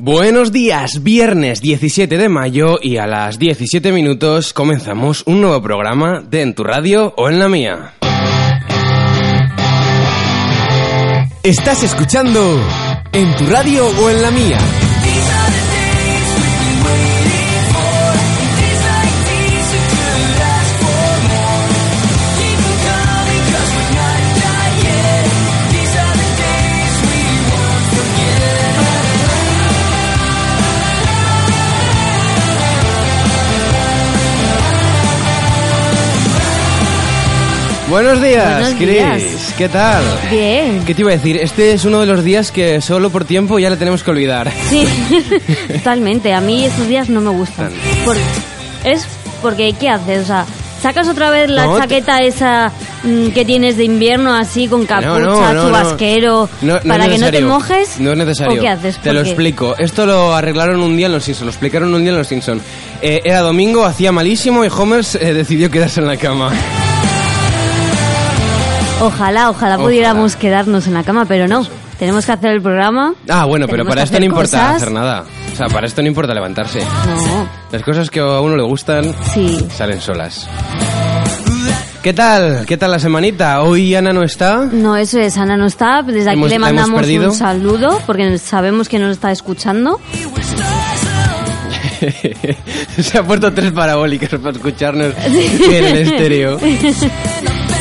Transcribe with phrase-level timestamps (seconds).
[0.00, 6.20] Buenos días, viernes 17 de mayo y a las 17 minutos comenzamos un nuevo programa
[6.20, 7.94] de En tu radio o en la mía.
[11.42, 12.60] Estás escuchando
[13.10, 14.58] En tu radio o en la mía.
[37.88, 39.54] Buenos días, Buenos Chris.
[39.56, 40.02] ¿Qué tal?
[40.30, 40.82] Bien.
[40.84, 41.36] ¿Qué te iba a decir?
[41.38, 44.52] Este es uno de los días que solo por tiempo ya le tenemos que olvidar.
[44.68, 44.86] Sí,
[45.72, 46.34] totalmente.
[46.34, 47.72] A mí esos días no me gustan.
[48.04, 48.16] Por-
[48.84, 49.06] es
[49.40, 50.24] porque, ¿qué haces?
[50.24, 50.44] O sea,
[50.82, 52.70] ¿sacas otra vez la No, te- chaqueta esa
[53.04, 57.08] mm, que tienes de invierno así con capucha, no, no, chubasquero, No, no es para
[57.08, 57.98] que no te mojes?
[58.00, 58.58] No es necesario.
[58.58, 58.98] ¿O qué haces?
[58.98, 59.74] Te lo explico.
[59.78, 61.46] Esto lo arreglaron un día en los Simpsons.
[61.46, 62.62] Lo explicaron un día en los Simpsons.
[63.00, 66.52] Eh, era domingo, hacía malísimo y Homer eh, decidió quedarse en la cama.
[69.00, 69.78] Ojalá, ojalá Ojalá.
[69.78, 71.64] pudiéramos quedarnos en la cama, pero no.
[71.98, 73.14] Tenemos que hacer el programa.
[73.28, 74.76] Ah, bueno, pero para esto no importa cosas.
[74.76, 75.24] hacer nada.
[75.52, 76.80] O sea, para esto no importa levantarse.
[76.80, 79.66] No, Las cosas que a uno le gustan sí.
[79.76, 80.48] salen solas.
[82.02, 82.64] ¿Qué tal?
[82.66, 83.62] ¿Qué tal la semanita?
[83.62, 84.68] Hoy Ana no está.
[84.70, 86.02] No, eso es, Ana no está.
[86.02, 90.00] Desde aquí Hemos- le mandamos un saludo porque sabemos que nos está escuchando.
[93.02, 96.58] Se ha puesto tres parabólicas para escucharnos en el estéreo.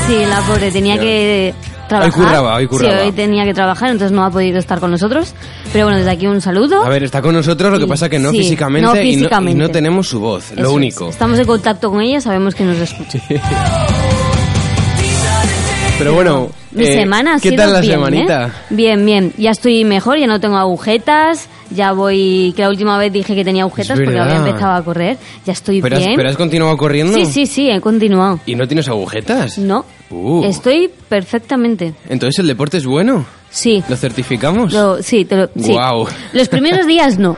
[0.07, 1.53] Sí, la pobre tenía que
[1.89, 2.13] trabajar.
[2.13, 2.99] curraba, hoy curraba.
[3.01, 5.33] Sí, hoy tenía que trabajar, entonces no ha podido estar con nosotros.
[5.73, 6.83] Pero bueno, desde aquí un saludo.
[6.83, 9.01] A ver, está con nosotros, lo que pasa que no sí, físicamente, no y no-
[9.03, 9.69] Y, no, físicamente.
[9.69, 10.75] tenemos su voz, Eso lo es.
[10.75, 11.09] único.
[11.09, 13.19] Estamos en contacto con ella, sabemos que nos escucha.
[15.97, 18.47] Pero bueno, Mi eh, semana ha ¿qué sido tal la bien, semanita?
[18.47, 18.51] ¿eh?
[18.69, 19.33] Bien, bien.
[19.37, 21.49] Ya estoy mejor, ya no tengo agujetas.
[21.71, 22.53] Ya voy.
[22.55, 25.17] Que la última vez dije que tenía agujetas Es porque había empezado a correr.
[25.43, 26.15] Ya estoy ¿Pero has, bien.
[26.15, 27.13] pero has continuado corriendo?
[27.17, 28.39] Sí, sí, sí, he continuado.
[28.45, 29.57] ¿Y no tienes agujetas?
[29.57, 29.85] No.
[30.11, 30.43] Uh.
[30.45, 31.95] Estoy perfectamente.
[32.09, 33.25] Entonces el deporte es bueno.
[33.49, 33.83] Sí.
[33.89, 34.71] ¿Lo certificamos?
[34.73, 35.71] Lo- sí, te lo, sí.
[35.73, 36.05] Guau.
[36.31, 37.35] Los primeros días no.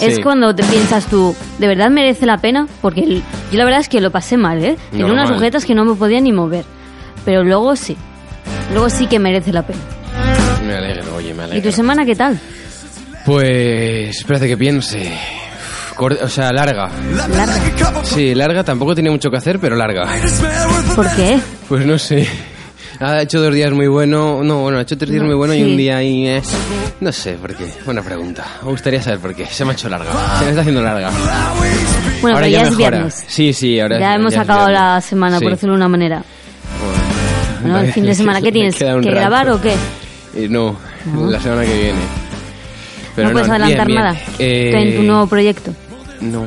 [0.00, 0.22] Es Sí.
[0.22, 2.66] cuando te piensas tú, ¿de verdad merece la pena?
[2.82, 3.22] Porque el-
[3.52, 4.76] yo la verdad es que lo pasé mal, ¿eh?
[4.90, 6.64] Tenía unas sujetas que no me podía ni mover.
[7.24, 7.96] Pero luego sí.
[8.72, 9.80] Luego sí que merece la pena.
[10.66, 11.70] Me alegro, oye, me ¿Y alegro.
[11.70, 12.38] tu semana qué tal?
[13.24, 15.12] Pues, espérate que piense.
[15.98, 16.88] O sea, larga.
[17.36, 18.04] Larga.
[18.04, 20.06] Sí, larga, tampoco tiene mucho que hacer, pero larga.
[20.96, 21.38] ¿Por qué?
[21.68, 22.26] Pues no sé.
[23.00, 24.42] Ha hecho dos días muy bueno.
[24.42, 25.62] No, bueno, ha hecho tres días No, muy bueno y sí.
[25.64, 26.26] un día ahí.
[26.26, 26.42] eh,
[27.00, 27.66] No sé por qué.
[27.84, 28.44] Buena pregunta.
[28.62, 29.46] Me gustaría saber por qué.
[29.46, 30.10] Se me ha hecho larga.
[30.38, 31.10] Se me está haciendo larga.
[32.20, 32.90] Bueno, ahora pero ya, es mejora.
[32.90, 33.24] viernes.
[33.26, 35.44] Sí, sí, ahora Ya es- hemos es acabado la semana, Sí.
[35.44, 36.22] por decirlo de una manera.
[37.80, 38.76] El fin de semana, ¿qué tienes?
[38.76, 39.74] ¿Que grabar o qué?
[40.34, 40.76] Eh, no,
[41.12, 41.30] No.
[41.30, 41.98] la semana que viene.
[43.16, 43.98] no puedes adelantar bien, bien.
[43.98, 45.72] nada Eh, en tu nuevo proyecto.
[46.20, 46.46] No,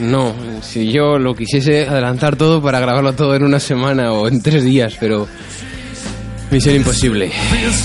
[0.00, 0.34] no.
[0.62, 4.64] Si yo lo quisiese adelantar todo para grabarlo todo en una semana o en tres
[4.64, 5.26] días, pero...
[6.50, 7.32] Misión imposible.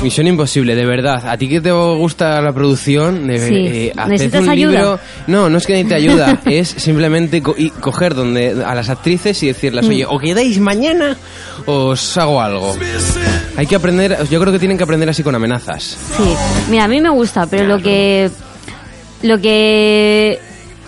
[0.03, 1.27] Misión imposible, de verdad.
[1.27, 3.25] ¿A ti que te gusta la producción?
[3.27, 3.55] De, Sí.
[3.55, 4.71] eh, haced ¿Necesitas un ayuda?
[4.79, 6.39] libro- No, no es que necesite ayuda.
[6.45, 9.89] es simplemente co- y coger donde a las actrices y decirles, Mm.
[9.89, 11.17] oye, o quedáis mañana
[11.65, 12.75] o os hago algo.
[13.57, 15.97] Hay que aprender, yo creo que tienen que aprender así con amenazas.
[16.15, 16.23] Sí,
[16.69, 18.29] mira, a mí me gusta, pero lo que.
[19.23, 20.39] Lo que.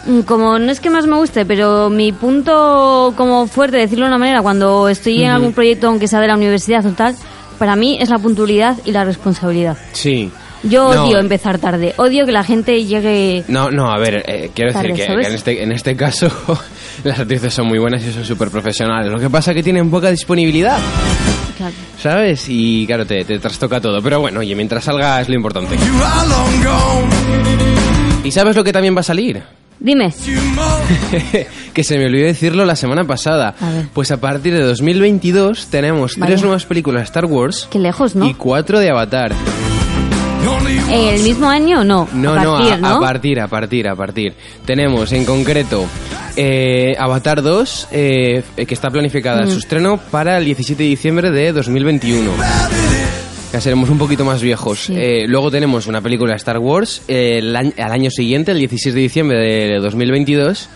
[0.05, 4.09] mm, Como no es que más me guste, pero mi punto como fuerte, decirlo de
[4.09, 7.15] una manera, cuando estoy en algún proyecto, aunque sea de la universidad o tal,
[7.63, 9.77] para mí es la puntualidad y la responsabilidad.
[9.93, 10.29] Sí.
[10.63, 11.05] Yo No.
[11.05, 13.45] odio empezar tarde, odio que la gente llegue.
[13.47, 15.25] No, no, a ver, eh, quiero decir Tarde, que, ¿sabes?
[15.25, 16.27] que en, este, en este caso
[17.05, 19.09] las actrices son muy buenas y son súper profesionales.
[19.09, 20.77] Lo que pasa es que tienen poca disponibilidad,
[21.55, 21.73] Claro.
[22.01, 22.47] ¿sabes?
[22.49, 24.01] Y claro, te, te trastoca todo.
[24.01, 25.77] Pero bueno, oye, mientras salga es lo importante.
[28.25, 29.41] ¿Y sabes lo que también va a salir?
[29.79, 30.13] Dime.
[31.73, 33.55] que se me olvidó decirlo la semana pasada.
[33.59, 33.85] A ver.
[33.93, 36.27] Pues a partir de 2022 tenemos Vaya.
[36.31, 38.25] tres nuevas películas de Star Wars Qué lejos, ¿no?
[38.27, 39.33] y cuatro de Avatar.
[40.89, 41.83] ¿En el mismo año?
[41.83, 42.07] No.
[42.13, 42.87] No, a no, partir, a, ¿no?
[42.87, 44.33] a partir, a partir, a partir.
[44.65, 45.85] Tenemos en concreto
[46.35, 49.49] eh, Avatar 2, eh, que está planificada Mm.
[49.49, 52.31] su estreno para el 17 de diciembre de 2021.
[53.53, 54.79] Ya seremos un poquito más viejos.
[54.87, 54.93] Sí.
[54.97, 58.57] Eh, luego tenemos una película de Star Wars eh, el año- al año siguiente, el
[58.59, 60.69] 16 de diciembre de 2022.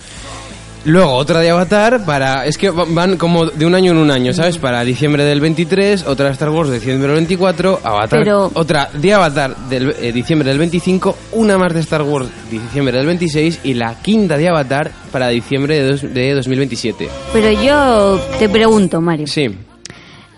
[0.86, 2.46] Luego otra de Avatar para...
[2.46, 4.58] Es que va- van como de un año en un año, ¿sabes?
[4.58, 8.20] Para diciembre del 23, otra de Star Wars de diciembre del 24, Avatar...
[8.20, 12.60] Pero- Otra de Avatar del eh, diciembre del 25, una más de Star Wars de
[12.60, 17.10] diciembre del 26 y la quinta de Avatar para diciembre de, dos- de 2027.
[17.34, 19.28] Pero yo te pregunto, Mario.
[19.28, 19.50] Sí.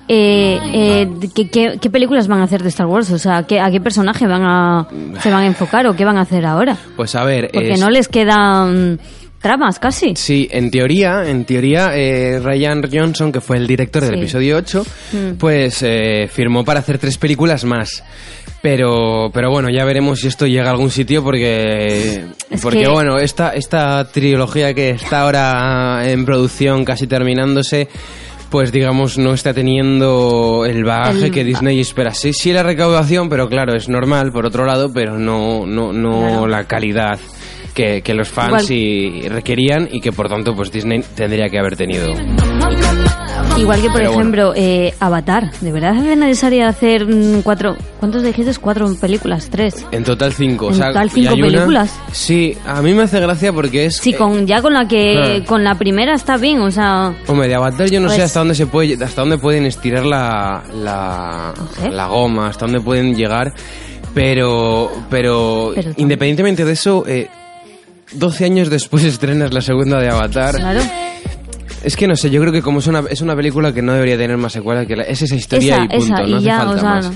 [0.09, 3.11] Eh, eh, ¿qué, qué, qué películas van a hacer de Star Wars?
[3.11, 4.87] O sea, ¿qué- ¿a qué personaje van a,
[5.21, 6.75] se van a enfocar o qué van a hacer ahora?
[6.95, 8.99] Pues a ver, Porque es- no les quedan
[9.39, 10.15] tramas casi.
[10.15, 14.19] Sí, en teoría, en teoría, eh, Ryan Johnson, que fue el director del Sí.
[14.19, 14.83] episodio 8,
[15.13, 15.31] Mm.
[15.37, 18.03] pues eh, firmó para hacer tres películas más.
[18.61, 22.89] Pero, pero bueno, ya veremos si esto llega a algún sitio porque, Es porque que-
[22.89, 27.87] bueno, esta, esta trilogía que está ahora en producción, casi terminándose,
[28.49, 32.13] pues digamos no está teniendo el bagaje El- que Disney espera.
[32.13, 36.19] Sí, sí la recaudación, pero claro, es normal por otro lado, pero no, no, no
[36.19, 36.47] Claro.
[36.47, 37.19] la calidad
[37.73, 41.75] que, que los fans y requerían y que por tanto pues Disney tendría que haber
[41.77, 42.13] tenido.
[43.57, 44.21] Igual que, por Pero bueno.
[44.21, 45.51] ejemplo, eh, Avatar.
[45.59, 47.75] ¿De verdad es necesario hacer mm, cuatro...
[47.99, 48.53] ¿Cuántos dijiste?
[48.61, 49.85] Cuatro películas, tres.
[49.91, 50.67] En total cinco.
[50.67, 51.99] o En sea, total cinco una- películas.
[52.13, 53.97] Sí, a mí me hace gracia porque es...
[53.97, 55.41] Sí, eh, con, ya con la que...
[55.41, 55.45] Ah.
[55.45, 57.13] Con la primera está bien, o sea...
[57.27, 60.05] Hombre, de Avatar yo no sé Pues- hasta dónde se puede, hasta dónde pueden estirar
[60.05, 63.53] la, la, goma, hasta dónde pueden llegar,
[64.13, 67.27] pero, pero, Pero independientemente de eso, eh,
[68.13, 70.55] 12 años después estrenas la segunda de Avatar.
[70.55, 70.79] Claro.
[71.83, 73.93] Es que no sé, yo creo que como es una, es una película que no
[73.93, 76.33] debería tener más secuelas, que la- es esa historia Esa, y punto, esa, no y
[76.35, 77.05] hace ya, falta o sea, más.
[77.05, 77.13] no.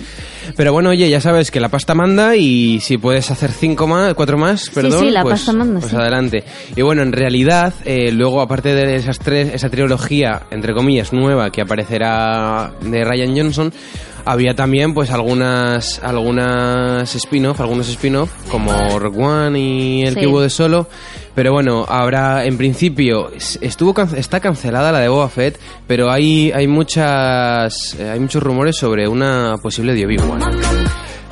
[0.55, 4.13] Pero bueno, oye, ya sabes que la pasta manda y si puedes hacer cinco más,
[4.13, 5.97] cuatro más, perdón, sí, la pues, pasta manda, pues sí.
[5.97, 6.43] adelante.
[6.75, 11.49] Y bueno, en realidad, eh, luego aparte de esas tres, esa trilogía, entre comillas, nueva
[11.49, 13.73] que aparecerá de Ryan Johnson,
[14.25, 20.25] había también pues algunas algunas spin-off, algunos spin-off como Rogue One y El Sí.
[20.25, 20.87] hubo de solo,
[21.35, 26.51] pero bueno, habrá en principio es- estuvo está cancelada la de Boba Fett, pero hay
[26.51, 30.41] hay muchas eh, hay muchos rumores sobre una posible de Obi-Wan.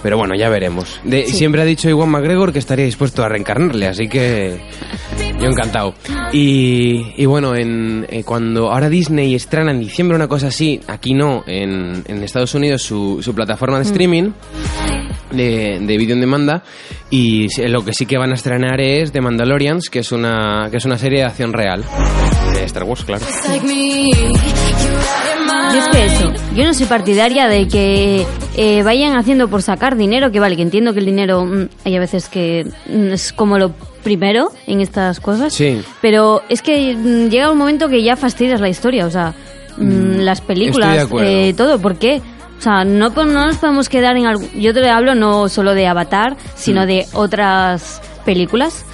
[0.03, 0.99] Pero bueno, ya veremos.
[1.03, 1.33] De- Sí.
[1.33, 4.59] Siempre ha dicho Iwan McGregor que estaría dispuesto a reencarnarle, así que
[5.39, 5.93] yo encantado.
[6.33, 11.13] Y, y bueno, en, eh, cuando ahora Disney estrena en diciembre una cosa así, aquí
[11.13, 14.31] no, en, en Estados Unidos su, su plataforma de streaming
[15.31, 16.63] de, de vídeo en demanda
[17.09, 20.77] y lo que sí que van a estrenar es The Mandalorians, que es una, que
[20.77, 21.83] es una serie de acción real.
[22.53, 23.25] De Star Wars, claro.
[25.73, 28.25] Yo es que eso, yo no soy partidaria de que
[28.57, 31.95] eh, vayan haciendo por sacar dinero, que vale, que entiendo que el dinero mm, hay
[31.95, 33.71] a veces que mm, es como lo
[34.03, 35.81] primero en estas cosas, Sí.
[36.01, 39.33] pero es que mm, llega un momento que ya fastidias la historia, o sea,
[39.77, 42.21] mm, las películas, eh, todo, ¿por qué?
[42.61, 44.43] O sea, no, no nos podemos quedar en algo...
[44.55, 46.37] Yo te hablo no solo de Avatar, Mm.
[46.55, 48.85] sino de otras películas.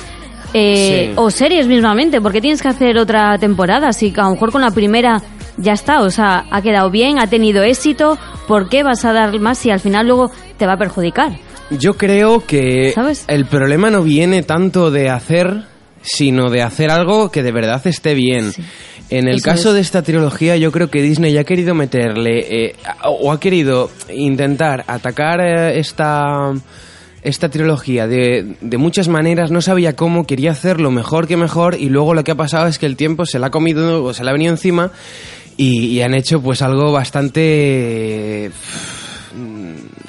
[0.53, 1.13] eh, Sí.
[1.17, 3.91] O series mismamente, porque tienes que hacer otra temporada.
[3.91, 5.21] Si a lo mejor con la primera
[5.57, 8.17] ya está, o sea, ha quedado bien, ha tenido éxito,
[8.47, 11.33] ¿por qué vas a dar más si al final luego te va a perjudicar?
[11.69, 13.25] Yo creo que ¿Sabes?
[13.27, 15.65] el problema no viene tanto de hacer,
[16.01, 18.53] sino de hacer algo que de verdad esté bien.
[18.53, 18.63] Sí.
[19.09, 19.75] En el Eso caso es.
[19.75, 22.75] de esta trilogía, yo creo que Disney ya ha querido meterle, eh,
[23.05, 26.51] o ha querido intentar atacar eh, esta,
[27.21, 31.87] esta trilogía de, de muchas maneras, no sabía cómo, quería hacerlo mejor que mejor, y
[31.89, 34.25] luego lo que ha pasado es que el tiempo se la ha comido, o se
[34.25, 34.91] la ha venido encima,
[35.55, 38.51] y, y han hecho pues algo bastante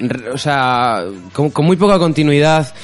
[0.00, 2.74] r- o sea, con, con muy poca continuidad,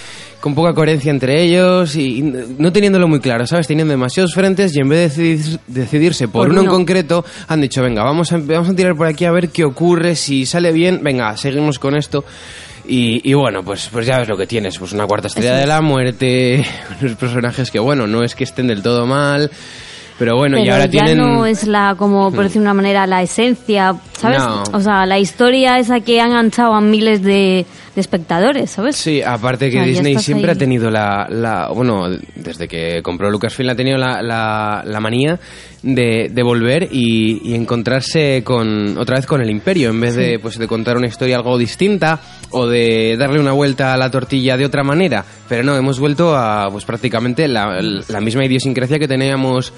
[0.44, 3.66] con poca coherencia entre ellos y no teniéndolo muy claro, ¿sabes?
[3.66, 7.62] Teniendo demasiados frentes y en vez de decidir- decidirse por, Por uno en concreto, han
[7.62, 10.70] dicho, venga, vamos a, vamos a tirar por aquí a ver qué ocurre, si sale
[10.70, 12.26] bien, venga, seguimos con esto.
[12.86, 15.66] Y, y bueno, pues, pues ya ves lo que tienes, pues una cuarta estrella de
[15.66, 16.62] la muerte,
[17.00, 19.50] unos personajes que, bueno, no es que estén del todo mal,
[20.18, 21.18] pero bueno, y Pero ahora ya tienen...
[21.18, 24.38] No es la, como por decir de una manera, la esencia, ¿sabes?
[24.38, 24.62] No.
[24.72, 28.96] O sea, la historia esa que han enganchado a miles de, de espectadores, ¿sabes?
[28.96, 30.56] Sí, aparte que O sea, Disney siempre ahí.
[30.56, 35.38] ha tenido la, la- bueno, desde que compró Lucasfilm ha tenido la, la, la manía
[35.84, 40.38] de, de volver y, y encontrarse con otra vez con el Imperio en vez de
[40.38, 44.56] pues de contar una historia algo distinta o de darle una vuelta a la tortilla
[44.56, 45.24] de otra manera.
[45.48, 49.72] Pero no, hemos vuelto a pues prácticamente la, la misma idiosincrasia que teníamos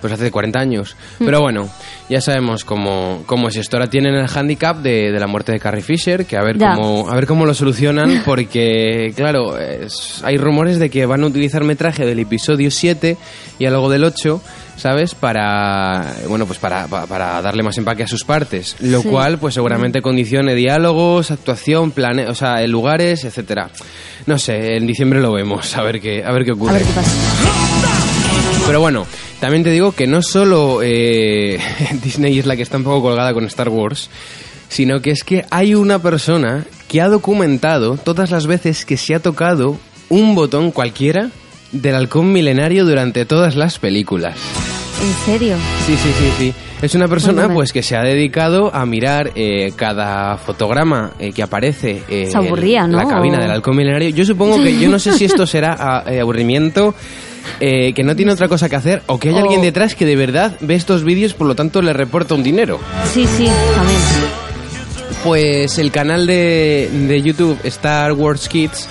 [0.00, 0.96] pues hace 40 años.
[1.18, 1.24] Mm.
[1.26, 1.68] Pero bueno,
[2.08, 3.76] ya sabemos cómo, cómo es esto.
[3.76, 6.74] Ahora tienen el handicap de, de la muerte de Carrie Fisher, que a ver Ya.
[6.74, 11.26] cómo a ver cómo lo solucionan, porque, claro, es- hay rumores de que van a
[11.26, 13.18] utilizar metraje del episodio 7
[13.58, 14.40] y algo del 8,
[14.80, 15.14] ¿sabes?
[15.14, 18.76] Para, bueno, pues para, pa- para darle más empaque a sus partes.
[18.80, 19.08] Lo Sí.
[19.08, 23.70] cual, pues seguramente condicione diálogos, actuación, plane, o sea, lugares, etcétera.
[24.26, 26.70] No sé, en diciembre lo vemos, a ver qué, a ver qué ocurre.
[26.70, 27.10] A ver qué pasa.
[28.66, 29.06] Pero bueno,
[29.40, 31.58] también te digo que no solo eh,
[32.02, 34.10] Disney es la que está un poco colgada con Star Wars,
[34.68, 39.14] sino que es que hay una persona que ha documentado todas las veces que se
[39.14, 41.30] ha tocado un botón cualquiera
[41.72, 44.36] del halcón milenario durante todas las películas.
[45.02, 45.56] ¿En serio?
[45.86, 46.54] Sí, sí, sí, sí.
[46.82, 47.54] Es una persona Cuéntame.
[47.54, 52.36] pues que se ha dedicado a mirar eh, cada fotograma eh, que aparece eh, Se
[52.36, 52.98] aburría, en ¿no?
[52.98, 54.10] la cabina del halcón milenario.
[54.10, 56.94] Yo supongo que, yo no sé si esto será ah, aburrimiento,
[57.58, 60.56] que no tiene otra cosa que hacer, o que hay alguien detrás que de verdad
[60.60, 62.78] ve estos vídeos, por lo tanto le reporta un dinero.
[63.12, 63.98] Sí, sí, también.
[65.24, 68.88] Pues el canal de, de YouTube Star Wars Kids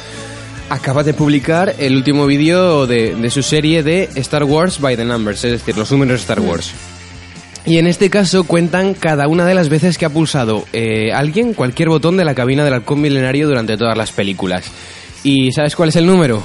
[0.69, 5.05] acaba de publicar el último vídeo de, de su serie de Star Wars by the
[5.05, 6.71] Numbers, es decir, los números de Star Wars.
[7.65, 11.53] Y en este caso cuentan cada una de las veces que ha pulsado eh, alguien
[11.53, 14.65] cualquier botón de la cabina del halcón milenario durante todas las películas.
[15.23, 16.41] ¿Y sabes cuál es el número?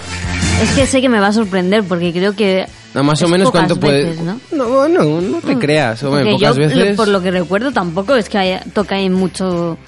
[0.63, 2.67] Es que sé que me va a sorprender porque creo que.
[2.93, 4.05] No, más o menos cuánto puede...
[4.05, 4.39] veces, ¿no?
[4.53, 6.03] no, no, no te creas.
[6.03, 6.97] Hombre, pocas yo, veces...
[6.97, 9.79] por lo que recuerdo, tampoco es que haya, toca ahí mucho.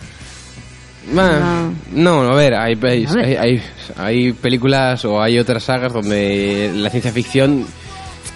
[1.17, 3.25] Ah, no, a ver, hay, hay, A ver.
[3.25, 3.63] hay- hay-
[3.97, 7.65] hay películas o hay otras sagas donde la ciencia ficción,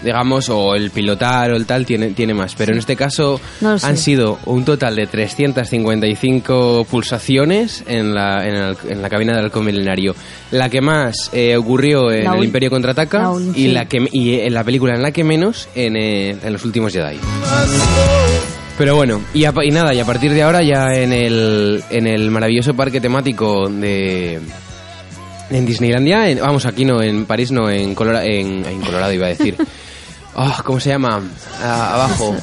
[0.04, 2.54] digamos, o el pilotar o el tal tiene, tiene más.
[2.54, 8.54] Pero en este caso No han sido un total de 355 pulsaciones en la, en,
[8.54, 10.14] el- en la cabina del halcón milenario.
[10.52, 14.40] La que más eh, ocurrió en La el Imperio Contraataca la y, la que, y
[14.40, 17.18] en la película en la que menos en, eh, en los últimos Jedi.
[18.80, 22.06] Pero bueno, y, a- y nada, y a partir de ahora ya en el, en
[22.06, 24.40] el maravilloso parque temático de...
[25.50, 29.26] En Disneylandia, en- vamos, aquí no, en París no, en, Colora- en, en Colorado iba
[29.26, 29.54] a decir.
[30.34, 31.20] Ah, ¿Cómo se llama?
[31.60, 32.34] Ah, abajo.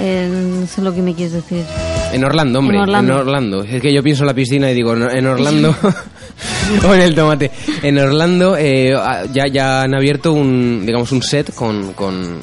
[0.00, 0.28] Eh,
[0.60, 1.64] no sé lo que me quieres decir.
[2.12, 2.76] En Orlando, hombre.
[2.76, 3.62] En En Orlando.
[3.62, 5.74] Es que yo pienso en la piscina y digo, en Orlando.
[6.86, 7.52] o en el tomate.
[7.84, 8.92] En Orlando eh,
[9.32, 12.36] ya, ya han abierto un, digamos, un set con, con,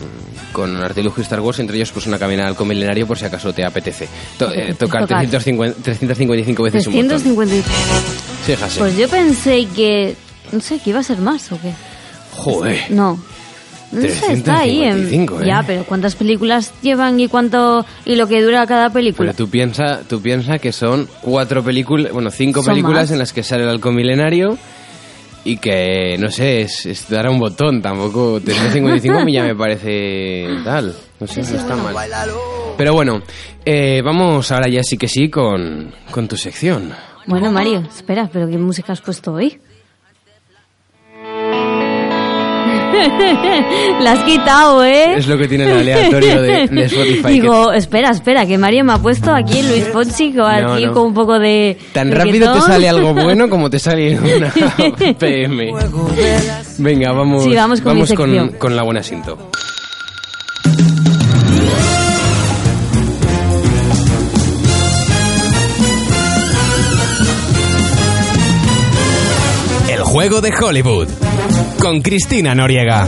[0.53, 3.65] con artilugio Star Wars, entre ellos pues una cabina al milenario por si acaso te
[3.65, 4.07] apetece.
[4.38, 5.19] To- eh, tocar Tocar.
[5.27, 7.07] 350 355 veces un botón.
[7.10, 7.69] 350.
[8.45, 8.79] Sí, Jase.
[8.79, 10.15] Pues yo pensé que.
[10.51, 11.74] No sé, que iba a ser más o qué.
[12.31, 12.86] Joder.
[12.89, 13.19] No.
[13.91, 14.81] No sé, está ahí.
[14.83, 14.93] En...
[15.07, 15.45] 355, ¿eh?
[15.48, 17.86] Ya, pero ¿cuántas películas llevan y cuánto.
[18.05, 19.31] y lo que dura cada película?
[19.33, 23.12] Pero tú piensa, tú piensa que son cuatro películas, bueno, cinco películas más.
[23.12, 24.57] en las que sale el halcón milenario
[25.45, 29.43] y que, no sé, es, es dar a un botón, tampoco 355 a mí ya
[29.43, 31.95] me parece tal, no sé, no está mal.
[32.77, 33.21] Pero bueno,
[33.65, 36.93] eh, vamos ahora ya sí que sí con, con tu sección.
[37.27, 39.59] Bueno, Mario, espera, pero ¿qué música has puesto hoy?
[44.01, 45.15] La has quitado, ¿eh?
[45.17, 47.21] Es lo que tiene el aleatorio de, de Spotify.
[47.23, 50.93] que Digo, espera, espera, que Mario me ha puesto aquí Luis Fonsi No, aquí no.
[50.93, 51.77] con un poco de.
[51.93, 54.53] Tan de rápido te sale algo bueno como te sale una
[55.19, 55.73] PM.
[56.77, 59.38] Venga, vamos, Sí, vamos con la buena cinto.
[69.89, 71.07] El juego de Hollywood.
[71.84, 73.06] Con Cristina Noriega.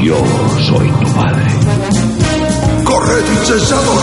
[0.00, 0.16] Yo
[0.68, 1.46] soy tu padre.
[2.84, 4.02] ¡Corred, insensatos!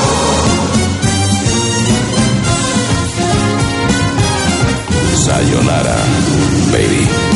[5.16, 5.96] Sayonara,
[6.74, 7.27] baby.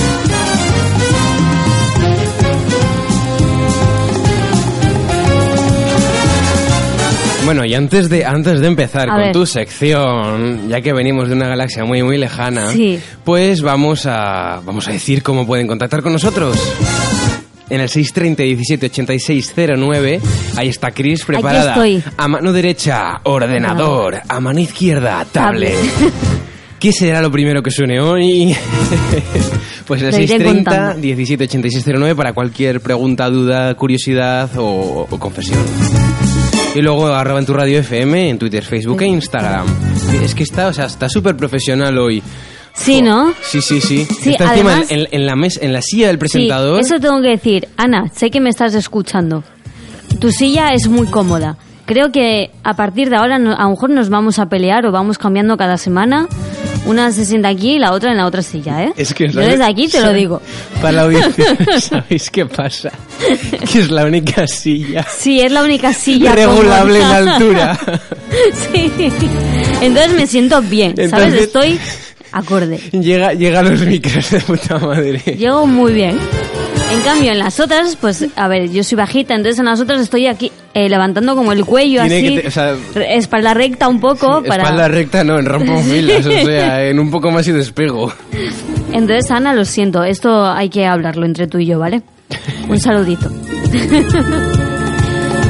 [7.46, 9.32] Bueno, y antes de, antes de empezar A con ver.
[9.34, 13.00] tu sección, ya que venimos de una galaxia muy, muy lejana, Sí.
[13.26, 16.58] pues vamos a, vamos a decir cómo pueden contactar con nosotros.
[17.70, 20.22] En el 630 17 86 09,
[20.58, 21.70] ahí está Chris preparada.
[21.72, 22.04] estoy.
[22.18, 24.22] A mano derecha, ordenador.
[24.28, 25.74] A mano izquierda, tablet.
[25.76, 26.14] Tablet.
[26.80, 28.56] ¿Qué será lo primero que suene hoy?
[29.88, 31.02] pues el Te iré 630 contando.
[31.02, 35.60] 17 86 09 para cualquier pregunta, duda, curiosidad o, o confesión.
[36.74, 39.66] Y luego arroba en tu radio FM, en Twitter, Facebook e Instagram.
[40.24, 42.24] Es que está, o sea, está súper profesional hoy.
[42.74, 43.34] Sí, ¿no?
[43.44, 44.06] Sí, sí, sí.
[44.06, 46.78] Sí, está encima en, en la mes, en la silla del presentador.
[46.82, 47.68] Sí, eso tengo que decir.
[47.76, 49.44] Ana, sé que me estás escuchando.
[50.20, 51.58] Tu silla es muy cómoda.
[51.86, 55.18] Creo que a partir de ahora a lo mejor nos vamos a pelear o vamos
[55.18, 56.28] cambiando cada semana.
[56.86, 58.94] Una se sienta aquí y la otra en la otra silla, ¿eh?
[58.98, 60.42] Es que Yo desde aquí te lo digo.
[60.82, 61.46] Para la audiencia,
[61.80, 62.92] ¿sabéis qué pasa?
[63.72, 67.34] Que es la única silla Sí, es la única silla regulable en cómoda.
[67.36, 67.80] altura.
[68.74, 68.92] sí.
[69.82, 71.14] Entonces me siento bien, ¿sabes?
[71.14, 71.80] Entonces- Estoy
[72.32, 72.78] acorde.
[72.94, 75.20] Llega, llega a los micros de puta madre.
[75.38, 76.18] Llego muy bien.
[76.92, 80.02] En cambio, en las otras, pues, a ver, yo soy bajita, entonces en las otras
[80.02, 83.54] estoy aquí eh, levantando como el cuello Tiene así, que te- o sea, re- espalda
[83.54, 84.64] recta un poco para...
[84.64, 88.12] Espalda recta, no, en rompofilas, o sea, en un poco más y despego.
[88.92, 92.02] Entonces, Ana, lo siento, esto hay que hablarlo entre tú y yo, ¿vale?
[92.68, 93.30] Un saludito.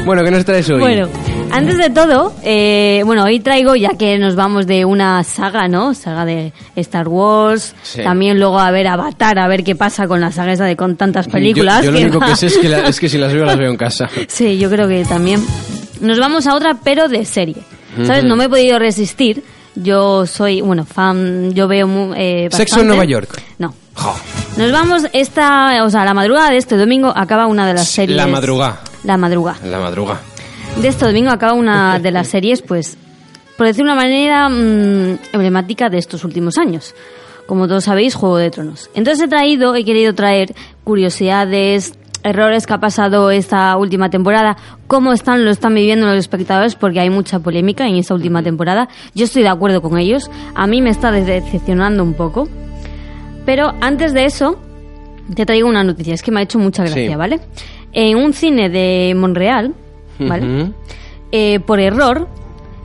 [0.04, 0.80] Bueno, ¿qué nos traes hoy?
[0.80, 1.08] Bueno,
[1.52, 5.94] Antes de todo, eh, bueno, hoy traigo, ya que nos vamos de una saga, ¿no?
[5.94, 8.02] Saga de Star Wars, Sí.
[8.02, 10.96] también luego a ver Avatar, a ver qué pasa con la saga esa de con
[10.96, 11.80] tantas películas.
[11.84, 13.44] Yo, yo lo único va- que sé es que, la- es que si las veo,
[13.44, 14.08] las veo en casa.
[14.28, 15.44] Sí, yo creo que también.
[16.00, 17.56] Nos vamos a otra, pero de serie.
[18.06, 18.24] ¿Sabes?
[18.24, 19.44] No me he podido resistir.
[19.74, 22.88] Yo soy, bueno, fan, yo veo eh, Sexo en.
[22.88, 23.40] Nueva York.
[23.58, 23.74] No.
[24.56, 28.16] Nos vamos esta, o sea, la madrugada de este domingo acaba una de las series.
[28.16, 28.80] La madrugada.
[29.04, 29.58] La madrugada.
[29.64, 30.20] la madruga.
[30.80, 32.96] De este domingo acaba una de las series, pues,
[33.56, 36.94] por decir una manera mm, emblemática de estos últimos años.
[37.46, 38.90] Como todos sabéis, Juego de Tronos.
[38.94, 45.12] Entonces he traído, he querido traer curiosidades, errores que ha pasado esta última temporada, cómo
[45.12, 48.88] están, lo están viviendo los espectadores, porque hay mucha polémica en esta última temporada.
[49.14, 50.30] Yo estoy de acuerdo con ellos.
[50.54, 52.48] A mí me está decepcionando un poco.
[53.44, 54.58] Pero antes de eso,
[55.34, 57.14] te traigo una noticia, es que me ha hecho mucha gracia, Sí.
[57.16, 57.40] ¿vale?
[57.92, 59.74] En un cine de Monreal,
[61.32, 62.28] Eh, por error,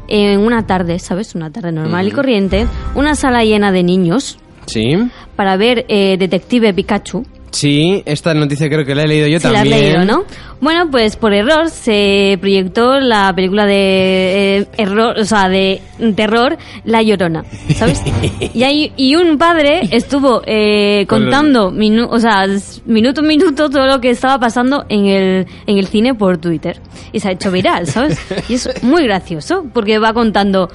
[0.07, 1.35] en una tarde, ¿sabes?
[1.35, 2.65] Una tarde normal y corriente,
[2.95, 4.95] una sala llena de niños Sí.
[5.35, 7.25] para ver eh, Detective Pikachu.
[7.51, 9.73] Sí, esta noticia creo que la he leído yo la también.
[9.73, 10.23] has leído, ¿no?
[10.59, 15.81] Bueno, pues por error se proyectó la película de eh, error, o sea, de
[16.15, 18.01] terror, La Llorona, ¿sabes?
[18.53, 22.45] y, hay, y un padre estuvo eh, contando, minu- o sea,
[22.85, 26.79] minuto a minuto todo lo que estaba pasando en el, en el cine por Twitter.
[27.13, 28.19] Y se ha hecho viral, ¿sabes?
[28.49, 30.69] Y es muy gracioso, porque va contando,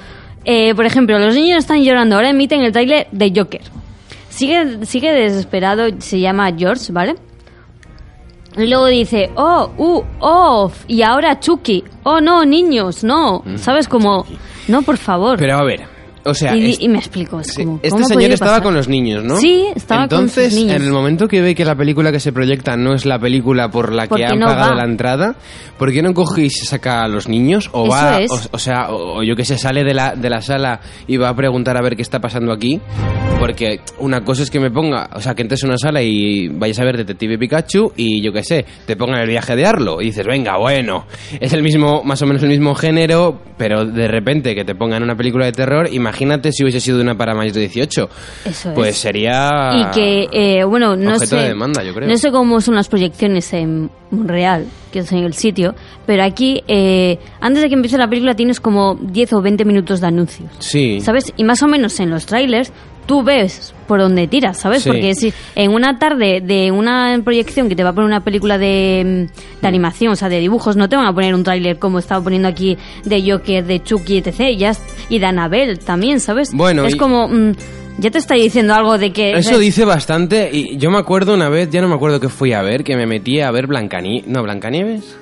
[0.45, 3.61] eh, por ejemplo, los niños están llorando, ahora emiten el tráiler de Joker.
[4.33, 7.17] Sigue, sigue desesperado, se llama George, ¿vale?
[8.57, 11.85] Y luego dice, oh, uh, oh, y ahora Chucky.
[12.03, 13.45] Oh, no, niños, no.
[13.57, 14.25] ¿Sabes cómo?
[14.69, 15.37] No, por favor.
[15.37, 15.41] Mm.
[15.41, 15.83] Pero a ver,
[16.25, 16.57] o sea...
[16.57, 17.41] y, es- y me explico.
[17.41, 18.63] Es sí, como, este ¿cómo ha señor estaba pasar?
[18.63, 19.37] con los niños, ¿no?
[19.37, 20.77] Sí, estaba con sus Entonces, niños.
[20.77, 23.69] en el momento que ve que la película que se proyecta no es la película
[23.71, 24.77] por la ¿Por que han no pagado va?
[24.77, 25.35] la entrada,
[25.79, 27.69] ¿por qué no coge y se saca a los niños?
[27.73, 30.31] O Eso va, o, o sea, o, o yo que sé, sale de la, de
[30.31, 32.81] la sala y va a preguntar a ver qué está pasando aquí.
[33.39, 36.47] Porque una cosa es que me ponga, o sea, que entres a una sala y
[36.49, 40.01] vayas a ver Detective Pikachu y yo qué sé, te pongan el viaje de Arlo
[40.01, 41.07] y dices, venga, bueno,
[41.41, 45.03] es el mismo, más o menos el mismo género, pero de repente que te pongan
[45.03, 48.09] una película de terror, imagínate si hubiese sido una para mayores de 18.
[48.45, 48.97] Eso Pues es.
[48.99, 49.71] sería...
[49.75, 51.35] Y que, eh, bueno, no sé.
[51.37, 52.09] de demanda, yo creo.
[52.09, 55.75] No sé cómo son las proyecciones en Monreal, que es en el sitio,
[56.07, 60.01] pero aquí, eh, antes de que empiece la película, tienes como 10 o 20 minutos
[60.03, 60.51] de anuncios.
[60.59, 61.01] Sí.
[61.01, 61.33] ¿Sabes?
[61.37, 62.73] Y más o menos en los trailers
[63.07, 64.83] tú ves por dónde tiras, ¿sabes?
[64.83, 64.89] Sí.
[64.91, 68.59] Porque si en una tarde de una proyección que te va a poner una película
[68.59, 71.79] de, mm, de animación, o sea, de dibujos, no te van a poner un tráiler
[71.79, 74.41] como estaba poniendo aquí de Joker, de Chucky, etc.
[74.51, 74.73] Y, ya,
[75.09, 76.53] y de Annabelle también, ¿sabes?
[76.55, 77.29] Bueno, Es y- como...
[77.29, 77.53] mm,
[77.99, 79.33] ya te está diciendo algo de que...
[79.33, 82.55] Eso dice bastante y yo me acuerdo una vez, ya no me acuerdo qué fui
[82.55, 85.19] a ver, que me metí a ver Blancanieves, no, Blancanieves.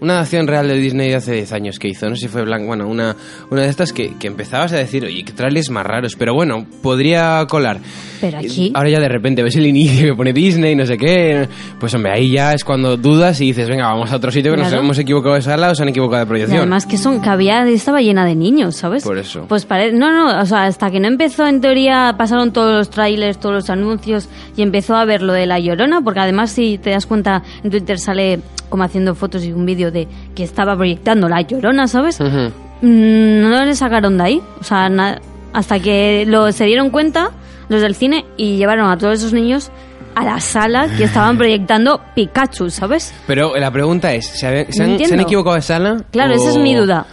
[0.00, 2.42] Una acción real de Disney de hace 10 años que hizo, no sé si fue
[2.42, 3.16] Blanc, bueno, una,
[3.50, 6.66] una de estas que, que empezabas a decir, oye, qué trailers más raros, pero bueno,
[6.82, 7.80] podría colar.
[8.20, 8.72] Pero aquí...
[8.74, 11.48] Ahora ya de repente ves el inicio que pone Disney, no sé qué,
[11.78, 14.58] pues hombre, ahí ya es cuando dudas y dices, venga, vamos a otro sitio que
[14.58, 16.58] nos hemos equivocado de sala o se han equivocado de Y proyección.
[16.58, 19.04] además que son que había estaba llena de niños, ¿sabes?
[19.04, 19.46] Por eso.
[19.48, 23.38] Pues no, no, o sea, hasta que no empezó en teoría pasaron todos los trailers,
[23.38, 26.90] todos los anuncios y empezó a ver lo de la Llorona, porque además si te
[26.90, 31.28] das cuenta en Twitter sale como haciendo fotos y un vídeo de que estaba proyectando
[31.28, 32.20] la Llorona, ¿sabes?
[32.20, 34.90] Mm, no le sacaron de ahí, o sea,
[35.52, 37.30] hasta que lo se dieron cuenta
[37.68, 39.70] los del cine y llevaron a todos esos niños
[40.14, 43.12] a la sala que estaban proyectando Pikachu, ¿sabes?
[43.26, 45.96] Pero la pregunta es, ¿se, habían- se han, se han equivocado de sala?
[46.10, 47.06] Claro, esa es o- mi duda.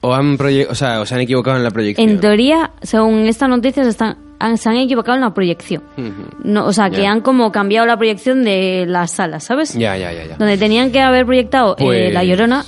[0.00, 0.36] O, han
[0.68, 2.08] o, sea, o se han equivocado en la proyección.
[2.08, 5.82] En teoría, según estas noticias, están, han- se han equivocado en la proyección.
[5.96, 6.10] Ujú.
[6.42, 7.12] No, o sea, que Ya.
[7.12, 9.74] han como cambiado la proyección de la sala, ¿sabes?
[9.74, 10.36] Ya, ya, ya.
[10.36, 12.64] Donde tenían que haber proyectado eh, Pues- La Llorona,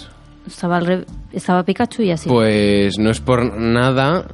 [0.47, 0.81] estaba,
[1.33, 2.29] estaba Pikachu y así.
[2.29, 4.27] Pues no es por nada,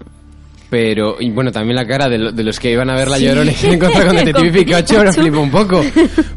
[0.71, 1.17] pero...
[1.21, 3.51] Y bueno, también la cara de, lo- de los que iban a ver La Llorona
[3.51, 5.83] y se han encontrado con Detective Pikachu ahora flipa un poco.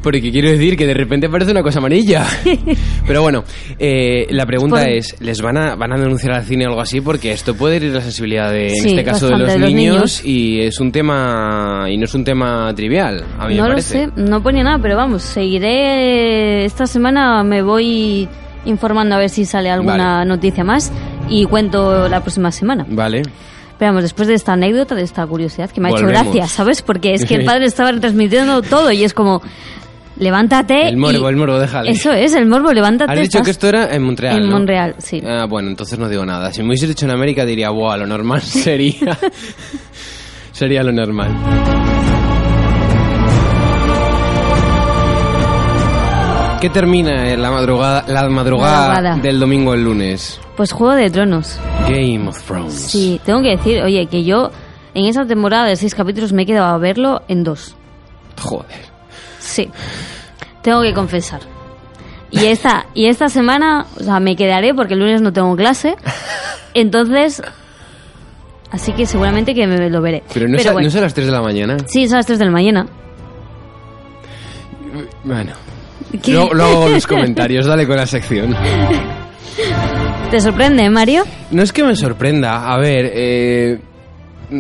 [0.02, 2.26] Porque quiero decir que de repente parece una cosa amarilla.
[3.08, 3.44] Pero bueno,
[3.80, 6.82] eh, la pregunta Por- es, ¿les van a, van a denunciar al cine o algo
[6.82, 7.00] así?
[7.00, 9.70] Porque esto puede herir la sensibilidad de, en Sí, este caso, de los, de los
[9.70, 10.26] niños, niños.
[10.26, 11.86] y es un tema...
[11.90, 14.80] Y no es un tema trivial, a mí no me lo sé, no ponía nada,
[14.82, 16.66] pero vamos, seguiré.
[16.66, 18.28] Esta semana me voy
[18.66, 20.26] informando a ver si sale alguna Vale.
[20.30, 20.92] noticia más
[21.30, 22.86] y cuento la próxima semana.
[22.90, 23.22] Vale.
[23.80, 26.14] Pero vamos, después de esta anécdota, de esta curiosidad que me ha Volvemos.
[26.14, 26.82] hecho gracia, ¿sabes?
[26.82, 29.42] Porque es que el padre estaba retransmitiendo todo y es como,
[30.18, 30.88] levántate.
[30.88, 31.92] El morbo, y- el morbo, déjale.
[31.92, 33.12] Eso es, el morbo, levántate.
[33.12, 34.52] Has dicho estás que esto era en Montreal, En ¿no?
[34.58, 35.22] Montreal, sí.
[35.26, 36.52] Ah, bueno, entonces no digo nada.
[36.54, 39.18] Si me hubiese dicho en América diría, wow, lo normal sería...
[40.52, 41.83] sería lo normal.
[46.64, 49.16] ¿Qué termina en la madrugada, la madrugada Madrugada.
[49.18, 50.40] del domingo al lunes?
[50.56, 51.60] Pues Juego de Tronos.
[51.90, 52.74] Game of Thrones.
[52.74, 54.50] Sí, tengo que decir, oye, que yo
[54.94, 57.76] en esa temporada de seis capítulos me he quedado a verlo en dos.
[58.42, 58.80] Joder.
[59.40, 59.70] Sí,
[60.62, 61.42] tengo que confesar.
[62.32, 65.96] Y esta, y esta semana, o sea, me quedaré porque el lunes no tengo clase.
[66.74, 67.42] Entonces,
[68.72, 70.24] así que seguramente que me lo veré.
[70.34, 70.86] Pero no, es, a- bueno.
[70.86, 71.76] no es a las 3 de la mañana.
[71.88, 72.88] Sí, son las 3 de la mañana.
[75.26, 75.52] Bueno.
[76.28, 78.56] Luego, luego los comentarios, dale con la sección.
[80.32, 81.24] ¿Te sorprende, Mario?
[81.52, 83.80] No es que me sorprenda, a ver, eh,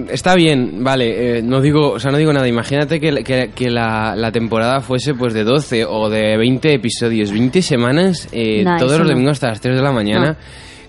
[0.09, 3.69] está bien, vale, eh, no digo, o sea, no digo nada, imagínate que, que- que
[3.71, 8.77] la, la temporada fuese pues de 12 o de 20 episodios, 20 semanas, eh, No,
[8.77, 9.13] todos los no.
[9.13, 10.37] domingos hasta las 3 de la mañana.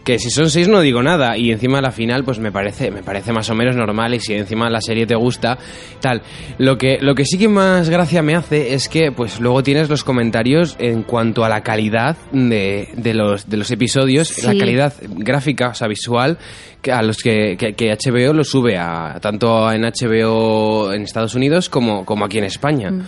[0.05, 1.39] Que si son 6 no digo nada.
[1.39, 4.15] Y encima la final pues me parece me parece más o menos normal.
[4.15, 5.59] Y si encima la serie te gusta
[6.01, 6.21] tal.
[6.59, 9.89] Lo que lo que sí que más gracia me hace es que pues luego tienes
[9.89, 14.43] los comentarios en cuanto a la calidad de, de los de los episodios.
[14.45, 16.37] La calidad gráfica, o sea, visual,
[16.83, 21.35] que a los que, que- que HBO lo sube a tanto en HBO en Estados
[21.35, 22.91] Unidos como, como aquí en España.
[22.91, 23.03] Mm.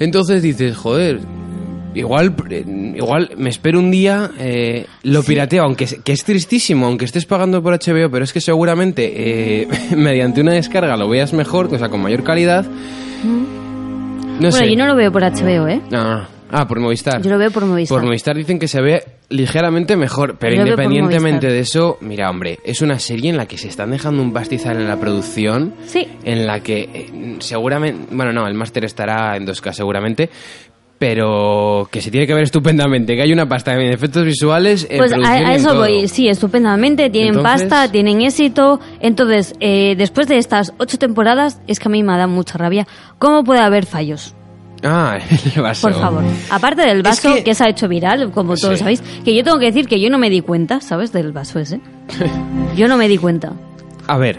[0.00, 1.20] Entonces dices, joder,
[1.94, 2.64] igual, eh,
[2.96, 7.62] igual me espero un día, eh, lo pirateo, aunque que es tristísimo, aunque estés pagando
[7.62, 11.88] por HBO, pero es que seguramente eh, mediante una descarga lo veas mejor, o sea,
[11.88, 12.64] con mayor calidad.
[13.24, 14.68] No bueno, sé.
[14.70, 15.80] yo no lo veo por HBO, ¿eh?
[15.90, 16.26] No.
[16.50, 17.20] Ah, por Movistar.
[17.22, 17.96] Yo lo veo por Movistar.
[17.98, 22.58] Por Movistar dicen que se ve ligeramente mejor, pero Yo independientemente de eso, mira, hombre,
[22.64, 26.06] es una serie en la que se están dejando un pastizal en la producción, Sí.
[26.24, 30.30] en la que eh, seguramente, bueno, no, el máster estará en 2K seguramente,
[30.98, 34.98] pero que se tiene que ver estupendamente, que hay una pasta en efectos visuales, en
[34.98, 38.80] Pues a, eso voy, sí, estupendamente, tienen Entonces- pasta, tienen éxito.
[39.00, 42.86] Entonces, eh, después de estas ocho temporadas, es que a mí me da mucha rabia.
[43.18, 44.34] ¿Cómo puede haber fallos?
[44.82, 45.18] Ah,
[45.56, 45.88] el vaso.
[45.88, 46.22] Por favor.
[46.50, 47.54] Aparte del vaso que- que...
[47.54, 48.78] se ha hecho viral, como todos Sí.
[48.80, 51.10] sabéis, que yo tengo que decir que yo no me di cuenta, ¿sabes?
[51.12, 51.80] Del vaso ese.
[52.76, 53.52] Yo no me di cuenta.
[54.06, 54.38] A ver,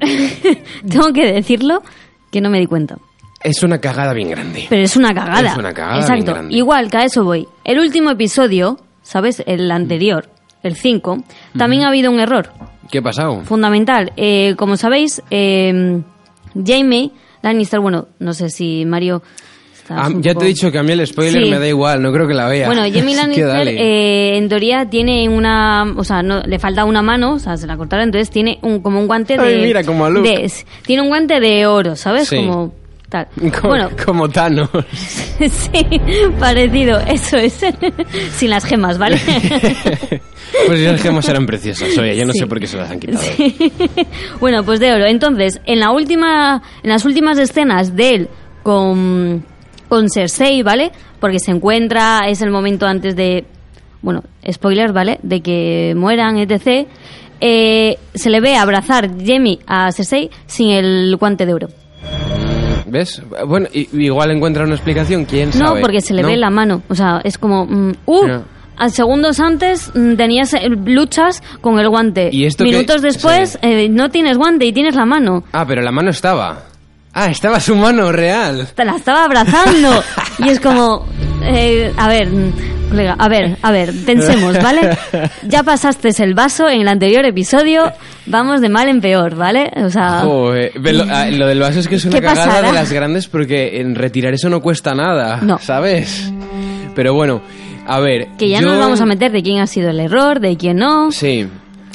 [0.88, 1.82] Tengo que decirlo
[2.30, 2.98] que no me di cuenta.
[3.44, 4.66] Es una cagada bien grande.
[4.68, 5.52] Pero es una cagada.
[5.52, 6.24] Es una cagada Exacto.
[6.24, 6.54] bien grande.
[6.56, 7.46] Igual que a eso voy.
[7.64, 9.42] El último episodio, ¿sabes?
[9.46, 10.28] El anterior,
[10.62, 11.24] el 5,
[11.56, 12.50] también ha habido un error
[12.90, 13.40] ¿Qué ha pasado?
[13.44, 14.12] fundamental.
[14.16, 16.00] Eh, como sabéis, eh,
[16.54, 17.10] Jamie
[17.42, 19.22] Lannister, bueno, no sé si Mario...
[19.88, 21.50] Ah, ya te he dicho que a mí el spoiler Sí.
[21.50, 22.66] me da igual, no creo que la vea.
[22.66, 25.82] Bueno, Jamie Lannister, eh, en teoría, tiene una.
[25.96, 28.80] O sea, no, le falta una mano, o sea, se la cortaron, entonces tiene un,
[28.80, 29.44] como un guante de.
[29.44, 30.26] Ay, mira, como a Luke.
[30.26, 30.50] de-
[30.86, 32.28] tiene un guante de oro, ¿sabes?
[32.28, 32.36] Sí.
[32.36, 32.72] Como.
[33.12, 33.26] Tal.
[33.60, 34.70] Como, Bueno, como Thanos.
[35.38, 36.00] sí,
[36.40, 37.60] parecido, eso es.
[38.36, 39.20] Sin las gemas, ¿vale?
[40.66, 41.90] pues esas gemas eran preciosas.
[41.98, 42.38] Oye, yo no Sí.
[42.38, 43.20] sé por qué se las han quitado.
[44.40, 45.04] bueno, pues de oro.
[45.04, 48.28] Entonces, en la última, en las últimas escenas de él
[48.62, 49.44] con,
[49.90, 50.90] con Cersei, ¿vale?
[51.20, 53.44] Porque se encuentra, es el momento antes de,
[54.00, 55.18] bueno, spoiler, ¿vale?
[55.22, 56.88] De que mueran, etc.
[57.42, 61.68] eh, se le ve abrazar Jamie a Cersei sin el guante de oro.
[62.92, 63.22] ¿Ves?
[63.46, 65.80] Bueno, igual encuentra una explicación, quién No, sabe.
[65.80, 66.28] porque se le ¿No?
[66.28, 66.82] ve la mano.
[66.90, 68.26] O sea, es como, mm, ¡uh!
[68.26, 68.44] No.
[68.76, 72.28] A segundos antes mm, tenías eh, luchas con el guante.
[72.32, 72.64] ¿Y esto?
[72.64, 73.58] Minutos después Sí.
[73.62, 75.42] eh, no tienes guante y tienes la mano.
[75.52, 76.64] Ah, pero la mano estaba.
[77.14, 78.68] Ah, estaba su mano real.
[78.74, 80.02] te la estaba abrazando.
[80.38, 81.06] Y es como,
[81.42, 82.28] eh, a ver,
[82.88, 84.96] colega, a ver, a ver, pensemos, ¿vale?
[85.46, 87.92] Ya pasaste el vaso en el anterior episodio,
[88.26, 89.70] vamos de mal en peor, ¿vale?
[89.76, 92.68] O sea, Joder, lo, ah, lo del vaso es que es una ¿Qué cagada pasará?
[92.68, 95.58] de las grandes porque en retirar eso no cuesta nada, No.
[95.58, 96.32] ¿sabes?
[96.94, 97.42] Pero bueno,
[97.86, 98.28] a ver.
[98.38, 100.78] que ya yo- nos vamos a meter de quién ha sido el error, de quién
[100.78, 101.12] no.
[101.12, 101.46] Sí.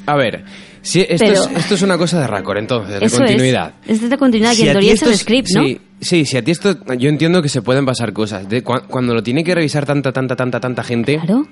[0.06, 0.44] A ver,
[0.88, 3.74] si esto, Pero- es, esto es una cosa de Racor, entonces, de continuidad.
[3.86, 4.02] es.
[4.04, 5.64] Es de continuidad, Si que en teoría es esto script, ¿no?
[5.64, 6.76] Sí, sí, si a ti esto...
[6.98, 8.48] Yo entiendo que se pueden pasar cosas.
[8.48, 11.48] De, cua- cuando lo tiene que revisar tanta, tanta, tanta, tanta gente, Claro.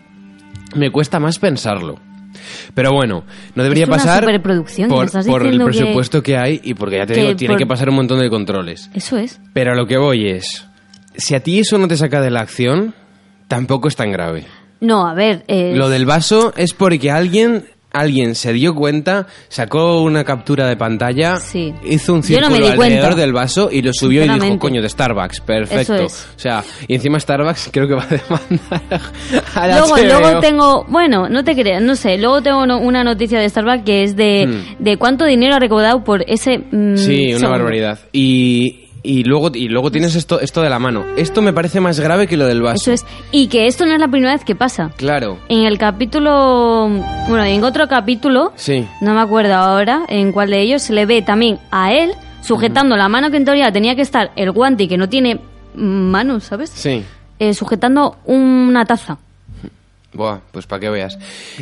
[0.76, 2.00] me cuesta más pensarlo.
[2.74, 3.24] Pero bueno,
[3.56, 4.42] no debería Es una pasar por,
[5.26, 6.38] por el que- presupuesto que...
[6.38, 8.90] hay y porque ya te digo, tiene por- que pasar un montón de controles.
[8.94, 9.40] Eso es.
[9.54, 10.66] Pero a lo que voy es,
[11.16, 12.94] si a ti eso no te saca de la acción,
[13.48, 14.46] tampoco es tan grave.
[14.82, 15.46] No, a ver.
[15.50, 17.66] Lo del vaso es porque alguien
[18.00, 21.74] alguien se dio cuenta, sacó una captura de pantalla, Sí.
[21.84, 23.16] hizo un no círculo alrededor cuenta.
[23.16, 25.96] del vaso y lo subió y dijo, coño, de Starbucks, perfecto.
[25.96, 26.28] Es.
[26.36, 29.02] O sea, y encima Starbucks creo que va a demandar
[29.56, 33.40] a la Luego, luego tengo, bueno, no te creas, no sé, luego tengo una noticia
[33.40, 36.60] de Starbucks que es de, de cuánto dinero ha recaudado por ese...
[36.60, 36.98] mm, Hmm.
[36.98, 38.00] Sí, una barbaridad.
[38.14, 41.06] Y, y luego y luego tienes esto esto de la mano.
[41.18, 42.76] Esto me parece más grave que lo del vaso.
[42.82, 43.06] Eso es.
[43.32, 44.92] Y que esto no es la primera vez que pasa.
[44.98, 45.38] Claro.
[45.50, 46.90] En el capítulo,
[47.28, 48.88] bueno, en otro capítulo, Sí.
[49.02, 52.96] no me acuerdo ahora en cuál de ellos, se le ve también a él sujetando
[52.98, 55.40] la mano que en teoría tenía que estar el guante y que no tiene
[55.76, 56.70] mano, ¿sabes?
[56.70, 57.04] Sí.
[57.40, 59.18] eh, sujetando una taza.
[60.16, 61.20] Buah, pues para que veas.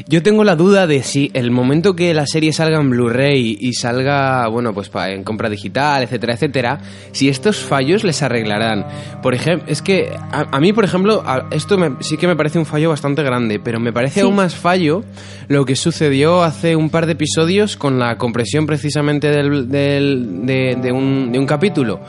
[0.07, 3.73] Yo tengo la duda de si el momento que la serie salga en Blu-ray y
[3.73, 6.79] salga, bueno, pues pa- en compra digital, etcétera, etcétera,
[7.11, 8.85] si estos fallos les arreglarán.
[9.23, 12.35] Por ejemplo, es que a, a mí, por ejemplo, a- esto me- sí que me
[12.35, 15.03] parece un fallo bastante grande, pero me parece aún más fallo
[15.47, 20.77] lo que sucedió hace un par de episodios con la compresión precisamente del, del- de,
[20.79, 21.99] de un, de un capítulo.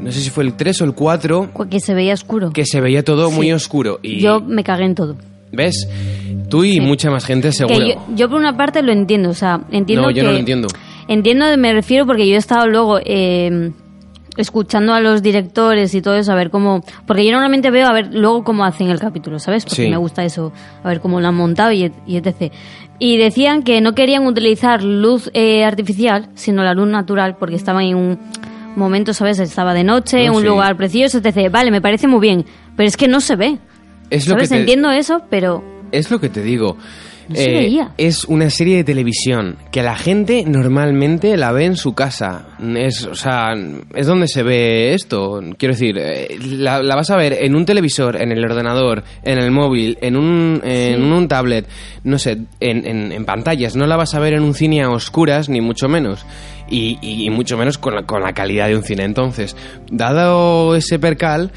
[0.00, 2.50] No sé si fue el 3 o el 4, Que se veía oscuro.
[2.52, 3.98] que se veía todo muy oscuro.
[4.02, 5.16] Y, Yo me cagué en todo.
[5.52, 5.88] ¿Ves?
[6.50, 6.80] Tú y Sí.
[6.80, 7.78] mucha más gente seguro.
[7.78, 10.22] Que yo, yo por una parte lo entiendo, o sea, entiendo No, yo que...
[10.22, 10.68] no lo entiendo.
[11.08, 13.70] Entiendo, me refiero porque yo he estado luego eh,
[14.36, 16.82] escuchando a los directores y todo eso, a ver cómo...
[17.06, 19.64] Porque yo normalmente veo a ver luego cómo hacen el capítulo, ¿sabes?
[19.64, 19.88] Porque Sí.
[19.90, 22.52] me gusta eso, a ver cómo lo han montado y, y etc.
[22.98, 27.84] Y decían que no querían utilizar luz eh, artificial, sino la luz natural, porque estaban
[27.84, 28.18] en un
[28.76, 29.38] momento, ¿sabes?
[29.38, 30.48] Estaba de noche, No, un sí.
[30.48, 31.50] lugar precioso, etc.
[31.50, 32.44] Vale, me parece muy bien,
[32.76, 33.58] pero es que no se ve.
[34.10, 34.48] Es lo ¿Sabes?
[34.48, 35.62] que te- Entiendo eso, pero...
[35.92, 36.76] Es lo que te digo.
[37.28, 37.90] Eh, No se veía.
[37.98, 42.46] es una serie de televisión que la gente normalmente la ve en su casa.
[42.76, 43.54] Es, o sea,
[43.94, 45.40] es donde se ve esto.
[45.58, 49.38] Quiero decir, eh, la, la vas a ver en un televisor, en el ordenador, en
[49.38, 51.66] el móvil, en un, en un tablet,
[52.04, 53.76] no sé, en, en- en pantallas.
[53.76, 56.24] No la vas a ver en un cine a oscuras, ni mucho menos.
[56.68, 59.04] Y, y mucho menos con la, con la calidad de un cine.
[59.04, 59.56] Entonces,
[59.90, 61.50] dado ese percal,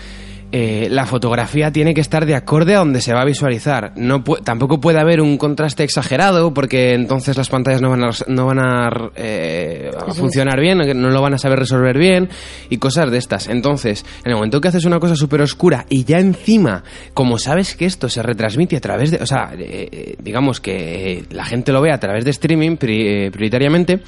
[0.52, 3.94] eh, la fotografía tiene que estar de acorde a donde se va a visualizar.
[3.96, 8.10] No pu- tampoco puede haber un contraste exagerado porque entonces las pantallas no van a,
[8.28, 12.30] no van a, eh, a funcionar bien, no lo van a saber resolver bien
[12.70, 13.48] y cosas de estas.
[13.48, 16.84] Entonces, en el momento que haces una cosa súper oscura y ya encima,
[17.14, 21.26] como sabes que esto se retransmite a través de, o sea, eh, eh, digamos que
[21.30, 24.00] la gente lo ve a través de streaming pri- eh, prioritariamente,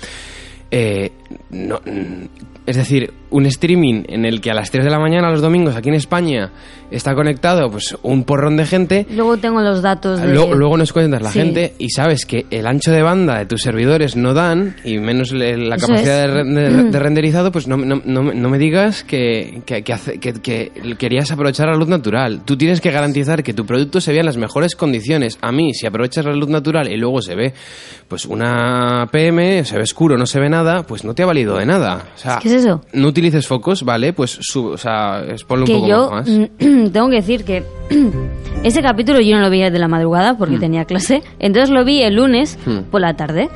[0.71, 1.12] eh,
[1.49, 2.25] no, mm,
[2.65, 5.75] es decir, un streaming en el que a las 3 de la mañana los domingos
[5.75, 6.51] aquí en España
[6.91, 10.27] está conectado pues un porrón de gente, Luego tengo los datos de...
[10.33, 11.39] Luego, luego nos cuentas la Sí.
[11.39, 15.31] gente y sabes que el ancho de banda de tus servidores no dan y menos
[15.31, 19.81] la Eso capacidad de, de- de renderizado, pues no, no- no me- digas que, que,
[19.83, 22.41] que hace- que- que querías aprovechar la luz natural.
[22.45, 25.39] Tú tienes que garantizar que tu producto se vea en las mejores condiciones.
[25.41, 27.53] A mí, si aprovechas la luz natural y luego se ve
[28.07, 31.57] pues una PM, se ve oscuro, no se ve nada, pues no te ha valido
[31.57, 32.03] de nada.
[32.15, 32.81] O sea, ¿Qué es eso?
[32.93, 34.13] No utilices focos, ¿vale?
[34.13, 36.25] Pues sub- o sea, un que poco yo más.
[36.60, 37.63] tengo que decir que
[38.63, 42.01] ese capítulo yo no lo vi de la madrugada porque tenía clase, entonces lo vi
[42.03, 42.89] el lunes Hmm.
[42.91, 43.49] por la tarde.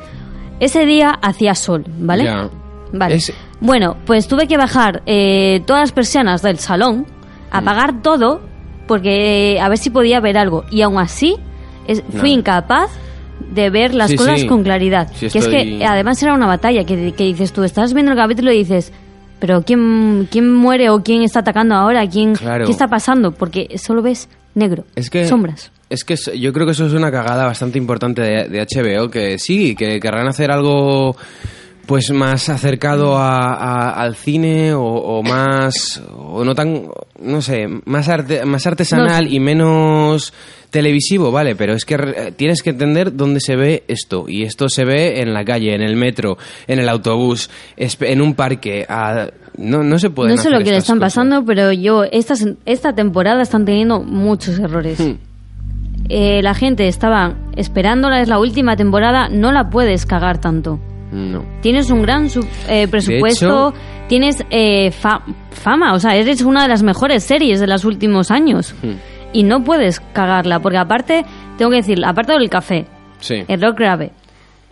[0.60, 2.24] Ese día hacía sol, ¿vale?
[2.24, 2.48] Ya.
[2.92, 3.16] Vale.
[3.16, 7.06] Es- Bueno, pues tuve que bajar eh, todas las persianas del salón,
[7.50, 8.40] apagar todo,
[8.86, 10.64] porque a ver si podía ver algo.
[10.70, 11.36] Y aún así,
[11.86, 12.90] es- fui incapaz
[13.52, 14.46] de ver las Sí, cosas sí.
[14.46, 15.08] con claridad.
[15.14, 18.18] Sí, que es que además era una batalla, que, que dices tú, estás viendo el
[18.18, 18.92] capítulo y dices,
[19.38, 22.06] pero ¿quién, quién muere o quién está atacando ahora?
[22.08, 22.64] ¿Quién, Claro.
[22.66, 23.32] ¿Qué está pasando?
[23.32, 25.70] Porque solo ves negro, Es que sombras.
[25.90, 29.38] Es que yo creo que eso es una cagada bastante importante de, de HBO, que
[29.38, 31.14] sí, que querrán hacer algo
[31.86, 36.88] pues más acercado a- a- al cine o, o más o no tan
[37.22, 40.32] no sé más arte- más artesanal No y menos
[40.70, 44.68] televisivo vale pero es que re- tienes que entender dónde se ve esto y esto
[44.68, 49.28] se ve en la calle en el metro en el autobús en un parque a-
[49.56, 52.34] no no se puede No sé lo que le están pasando, pero yo, esta,
[52.66, 55.00] esta temporada están teniendo muchos errores.
[55.00, 55.14] Hmm.
[56.10, 60.78] Eh, la gente estaba esperándola, es la última temporada, no la puedes cagar tanto.
[61.12, 63.74] No Tienes un gran sub- eh, presupuesto, hecho-
[64.08, 68.30] tienes eh, fa- fama, o sea, eres una de las mejores series de los últimos
[68.30, 68.74] años.
[68.82, 68.92] Hmm.
[69.32, 71.24] Y no puedes cagarla, porque aparte,
[71.58, 72.86] tengo que decir, aparte del café,
[73.20, 74.12] sí error grave.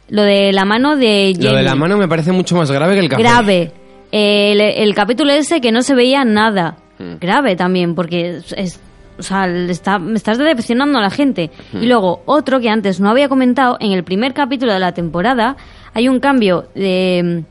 [0.08, 3.00] Lo de la mano de lo de la mano me parece mucho más grave que
[3.00, 3.72] el café grave.
[4.12, 6.76] El, el capítulo ese que no se veía nada.
[6.98, 7.14] Hmm.
[7.20, 8.80] Grave también, porque es, es-
[9.18, 11.50] o sea, le está, me estás decepcionando a la gente.
[11.72, 15.56] Y luego, otro que antes no había comentado, en el primer capítulo de la temporada
[15.92, 17.44] hay un cambio de...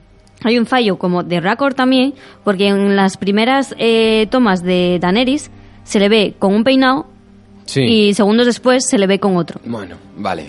[0.46, 5.50] Hay un fallo como de récord también, porque en las primeras eh, tomas de Daenerys
[5.86, 7.06] se le ve con un peinado
[7.66, 9.62] sí y segundos después se le ve con otro.
[9.64, 10.48] Bueno, vale.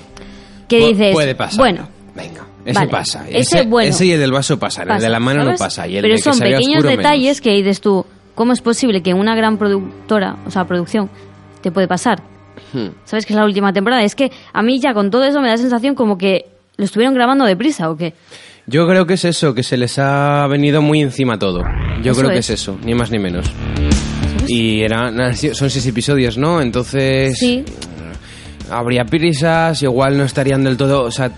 [0.66, 1.12] ¿Qué Pu- dices?
[1.12, 1.58] Puede pasar.
[1.58, 2.90] Bueno, Venga, ese Vale.
[2.90, 3.24] pasa.
[3.28, 3.90] Ese, bueno.
[3.90, 4.82] ese y el del vaso pasa.
[4.82, 5.60] El de la mano ¿sabes?
[5.60, 5.86] no pasa.
[5.86, 7.40] Y el Pero de son pequeños oscuro, detalles menos.
[7.40, 11.08] que dices tú, ¿cómo es posible que una gran productora, o sea, producción,
[11.62, 12.22] te puede pasar?
[12.72, 12.88] Hmm.
[13.04, 14.02] ¿Sabes que es la última temporada?
[14.02, 17.14] Es que a mí ya con todo eso me da sensación como que lo estuvieron
[17.14, 18.14] grabando deprisa o qué.
[18.66, 21.62] Yo creo que es eso, que se les ha venido muy encima todo.
[22.02, 22.48] Yo Eso creo que es.
[22.50, 23.50] es eso, ni más ni menos.
[24.46, 26.60] Y era, na- son seis episodios, ¿no?
[26.62, 27.64] Entonces Sí,
[28.70, 31.30] habría prisas, igual no estarían del todo, o sea,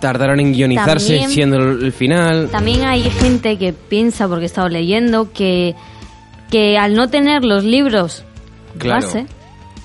[0.00, 2.48] tardaron en guionizarse También- siendo el final.
[2.50, 5.74] también hay gente que piensa, porque he estado leyendo, que,
[6.50, 8.24] que al no tener los libros
[8.78, 9.06] Claro.
[9.06, 9.26] base,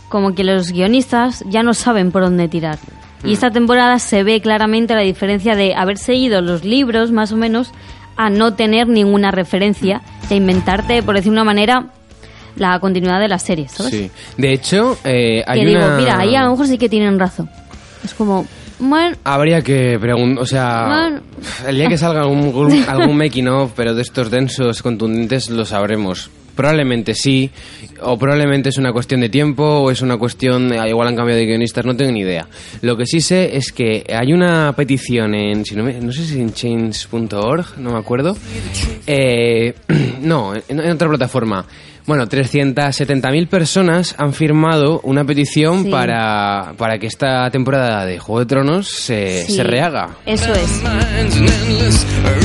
[0.10, 2.78] como que los guionistas ya no saben por dónde tirar.
[3.24, 3.28] Mm.
[3.30, 7.38] Y esta temporada se ve claramente la diferencia de haber seguido los libros, más o
[7.38, 7.72] menos,
[8.16, 11.88] a no tener ninguna referencia, de inventarte, por decir una manera,
[12.58, 13.92] la continuidad de la serie, ¿sabes?
[13.92, 14.12] Sí.
[14.38, 15.98] De hecho, eh, hay que digo, una...
[15.98, 17.50] mira, ahí a lo mejor sí que tienen razón.
[18.04, 18.46] Es como,
[18.78, 21.22] bueno, Habría que preguntar, o sea, Bueno.
[21.68, 26.30] el día que salga algún, algún making of, pero de estos densos, contundentes, lo sabremos.
[26.56, 27.50] Probablemente sí,
[28.02, 31.40] o probablemente es una cuestión de tiempo, o es una cuestión, eh, igual han cambiado
[31.40, 32.48] de guionistas, no tengo ni idea.
[32.82, 36.26] Lo que sí sé es que hay una petición en, si no, me- no sé
[36.26, 38.38] si en change.org, no me acuerdo,
[39.08, 39.74] eh,
[40.22, 41.66] no, en, en otra plataforma.
[42.06, 45.90] Bueno, 370.000 personas han firmado una petición Sí.
[45.90, 50.10] para, para que esta temporada de Juego de Tronos se, sí, se rehaga.
[50.26, 50.82] Eso es.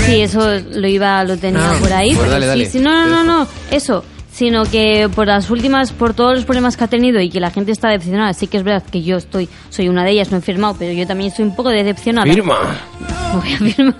[0.06, 2.14] Sí, eso lo iba, lo tenía Ah, por ahí.
[2.14, 2.66] pues dale, dale.
[2.66, 4.04] sí, no, no, no, no, eso.
[4.30, 7.50] Sino que por las últimas, por todos los problemas que ha tenido y que la
[7.50, 10.36] gente está decepcionada, sí que es verdad que yo estoy, soy una de ellas, no
[10.38, 12.32] he firmado, pero yo también estoy un poco decepcionada.
[12.32, 12.56] Firma.
[13.34, 13.94] Voy a firmar.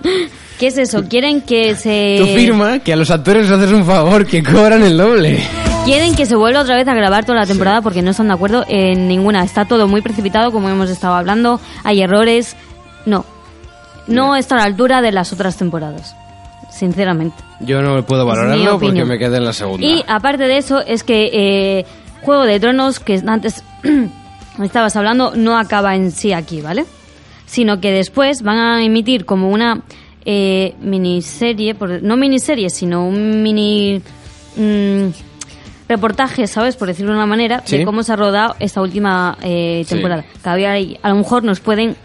[0.59, 1.05] ¿Qué es eso?
[1.07, 2.17] Quieren que se...
[2.19, 5.39] Tú firma que a los actores les haces un favor, que cobran el doble.
[5.85, 8.33] Quieren que se vuelva otra vez a grabar toda la temporada porque no están de
[8.33, 9.41] acuerdo en ninguna.
[9.45, 11.61] Está todo muy precipitado, como hemos estado hablando.
[11.85, 12.57] Hay errores.
[13.05, 13.25] No.
[14.05, 16.13] No está a la altura de las otras temporadas.
[16.69, 17.37] Sinceramente.
[17.61, 19.87] Yo no puedo valorarlo porque me quedé en la segunda.
[19.87, 21.85] Y aparte de eso, es que eh,
[22.21, 23.63] Juego de Tronos, que antes
[24.61, 26.83] estabas hablando, no acaba en sí aquí, ¿vale?
[27.45, 29.83] Sino que después van a emitir como una
[30.25, 34.01] eh, miniserie, por- no miniserie, sino un mini
[34.55, 35.07] mm,
[35.87, 36.75] reportaje, ¿sabes?
[36.75, 37.77] Por decirlo de una manera, Sí.
[37.79, 39.95] de cómo se ha rodado esta última eh, Sí.
[39.95, 40.23] temporada.
[40.43, 41.95] Que había ahí- a lo mejor nos pueden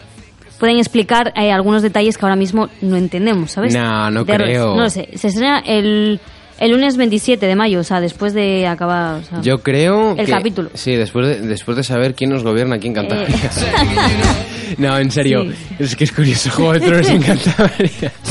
[0.59, 3.75] pueden explicar eh, algunos detalles que ahora mismo no entendemos, ¿sabes?
[3.75, 4.75] No, no De- creo.
[4.77, 5.09] No lo sé.
[5.17, 6.21] Se estrena el,
[6.59, 9.17] el lunes 27 de mayo, o sea, después de acabar.
[9.21, 10.71] o sea, Yo creo El que- capítulo.
[10.73, 13.27] Sí, después de, después de saber quién nos gobierna aquí en Cantabria.
[13.29, 13.35] Eh.
[14.79, 15.45] no, en serio.
[15.45, 15.55] Sí.
[15.79, 18.13] Es que es curioso Juego de Tronos en Cantabria.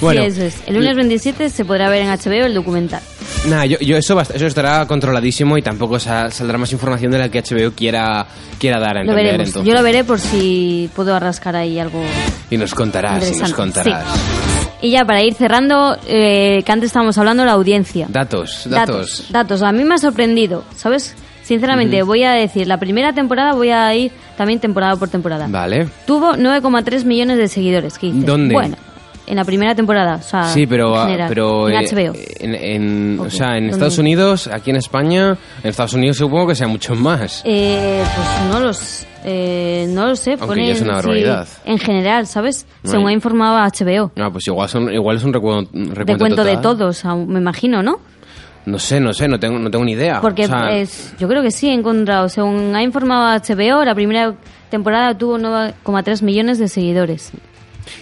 [0.00, 0.56] Bueno, sí, eso es.
[0.66, 3.02] El lunes 27 se podrá ver en HBO el documental.
[3.50, 7.28] Nada, yo, yo eso, eso estará controladísimo y tampoco sa- saldrá más información de la
[7.28, 8.26] que HBO quiera,
[8.58, 9.24] quiera dar a Lo entender.
[9.26, 9.48] veremos.
[9.48, 9.68] entonces.
[9.68, 12.02] Yo lo veré por si puedo arrascar ahí algo
[12.50, 14.02] Y nos contarás, y nos contarás.
[14.14, 14.86] Sí.
[14.86, 18.06] Y ya para ir cerrando, eh, que antes estábamos hablando de la audiencia.
[18.08, 18.96] Datos, datos.
[18.96, 19.26] datos.
[19.30, 19.62] Datos.
[19.62, 21.14] A mí me ha sorprendido, ¿sabes?
[21.50, 25.48] Sinceramente, voy a decir, la primera temporada voy a ir también temporada por temporada.
[25.50, 25.88] Vale.
[26.06, 27.98] Tuvo 9,3 millones de seguidores.
[27.98, 28.24] ¿Qué dices?
[28.24, 28.54] ¿Dónde?
[28.54, 28.76] Bueno,
[29.26, 32.12] en la primera temporada, o sea, Sí, pero, en, ah, general, pero en eh, HBO.
[32.38, 33.70] en, en- o sea, en ¿dónde?
[33.72, 37.42] Estados Unidos, aquí en España, en Estados Unidos supongo que sea mucho más.
[37.44, 40.30] Eh, pues no los, eh, no lo sé.
[40.34, 41.48] Aunque ponen, ya es una sí, barbaridad.
[41.64, 42.64] en general, ¿sabes?
[42.84, 44.12] Según ha informado HBO.
[44.16, 47.98] Ah, pues igual, son, igual es un recuento, De cuento de todos, me imagino, ¿no?
[48.66, 50.20] No sé, no sé, no tengo, no tengo ni idea.
[50.20, 52.28] Porque O sea, es, yo creo que sí he encontrado.
[52.28, 54.34] Según ha informado HBO, la primera
[54.70, 57.32] temporada tuvo 9,3 millones de seguidores.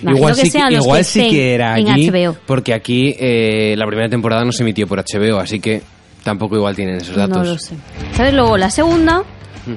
[0.03, 2.37] Imagino igual que sí, sean igual que sí que era allí, HBO.
[2.47, 5.83] porque aquí eh, la primera temporada no se emitió por HBO, así que
[6.25, 7.37] tampoco igual tienen esos datos.
[7.38, 7.75] No lo sé.
[8.12, 8.35] ¿Sabes?
[8.35, 9.23] Luego, la segunda,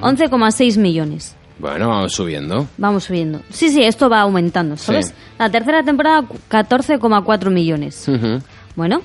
[0.02, 1.36] 11,6 millones.
[1.60, 2.67] Bueno, vamos subiendo.
[2.78, 3.41] Vamos subiendo.
[3.52, 5.08] Sí, sí, esto va aumentando, ¿sabes?
[5.10, 5.13] Sí.
[5.38, 8.08] La tercera temporada, 14,4 millones.
[8.76, 9.02] Bueno.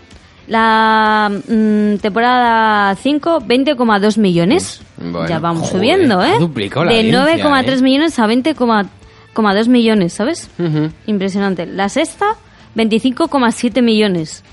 [0.47, 4.81] La mm, temporada 5, 20,2 millones.
[4.97, 6.35] Bueno, ya vamos joder, subiendo, ¿eh?
[6.37, 7.83] ha duplicado la De audiencia, 9,3 ¿eh?
[7.83, 10.49] millones a 20,2 millones, ¿sabes?
[10.59, 10.91] Ujú.
[11.07, 11.67] Impresionante.
[11.67, 12.37] La sexta,
[12.77, 14.45] 25,7 millones.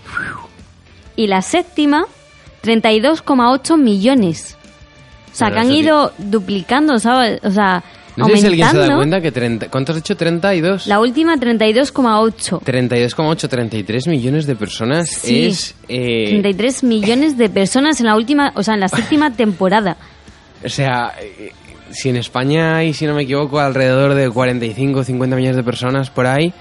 [1.15, 2.05] Y la séptima,
[2.63, 4.57] 32,8 millones.
[5.31, 7.39] O sea, Pero que han ido duplicando, ¿sabes?
[7.43, 7.83] O sea,
[8.15, 10.15] No sé si alguien se da cuenta que 30, ¿cuánto has dicho?
[10.15, 10.87] 32.
[10.87, 12.61] La última, 32,8.
[12.61, 15.45] 32,8, 33 millones de personas Sí.
[15.47, 15.75] es...
[15.87, 19.97] eh, 33 millones de personas en la última, o sea, en la séptima temporada.
[20.63, 21.51] o sea, eh,
[21.91, 25.63] si en España hay, si no me equivoco, alrededor de 45 o 50 millones de
[25.63, 26.53] personas por ahí,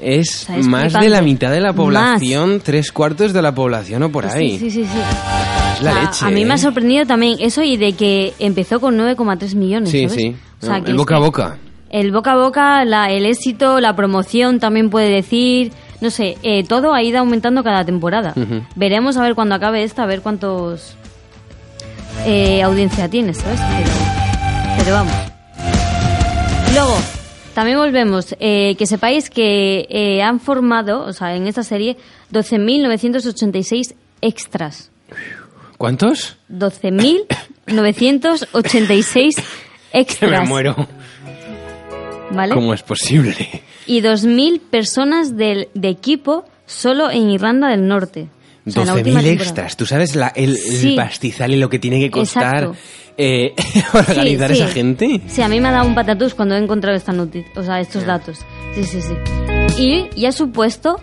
[0.00, 1.76] es, sea, es más de la mitad de la Más.
[1.76, 4.58] población, tres cuartos de la población o por ahí.
[4.58, 4.84] Sí, sí, sí.
[4.84, 5.57] sí.
[5.78, 6.24] Es la O sea, leche.
[6.26, 6.58] A mí me ha ¿eh?
[6.58, 9.90] sorprendido también eso y de que empezó con 9,3 millones.
[9.90, 10.14] Sí, ¿sabes?
[10.22, 10.36] sí.
[10.62, 11.58] O sea, No, que el boca a boca.
[11.90, 15.72] El boca a boca, la, el éxito, la promoción también puede decir.
[16.00, 18.34] No sé, eh, todo ha ido aumentando cada temporada.
[18.76, 20.94] Veremos a ver cuando acabe esta, a ver cuántos
[22.26, 23.58] eh, audiencia tiene, ¿sabes?
[23.68, 23.90] Pero,
[24.78, 25.12] pero vamos.
[26.74, 26.94] Luego,
[27.54, 28.36] también volvemos.
[28.38, 31.96] eh, que sepáis que eh, han formado, o sea, en esta serie,
[32.32, 34.90] 12.986 extras.
[35.78, 36.36] ¿Cuántos?
[36.52, 39.36] 12.986
[39.92, 40.42] Que extras.
[40.42, 40.76] me muero.
[42.30, 42.52] ¿Vale?
[42.54, 43.62] ¿Cómo es posible?
[43.86, 48.28] Y 2.000 personas del, de equipo solo en Irlanda del Norte.
[48.66, 49.44] O sea, en la última 12.000 temporada.
[49.44, 49.76] extras.
[49.78, 50.58] ¿Tú sabes la- el,
[50.94, 52.70] pastizal y lo que tiene que costar
[53.16, 53.54] eh,
[53.94, 54.62] organizar Sí, sí.
[54.62, 55.22] esa gente?
[55.26, 57.14] Sí, a mí me ha dado un patatús cuando he encontrado esta
[57.56, 58.40] o sea, estos datos.
[58.74, 59.14] Sí, sí, sí.
[59.82, 61.00] Y, y ha supuesto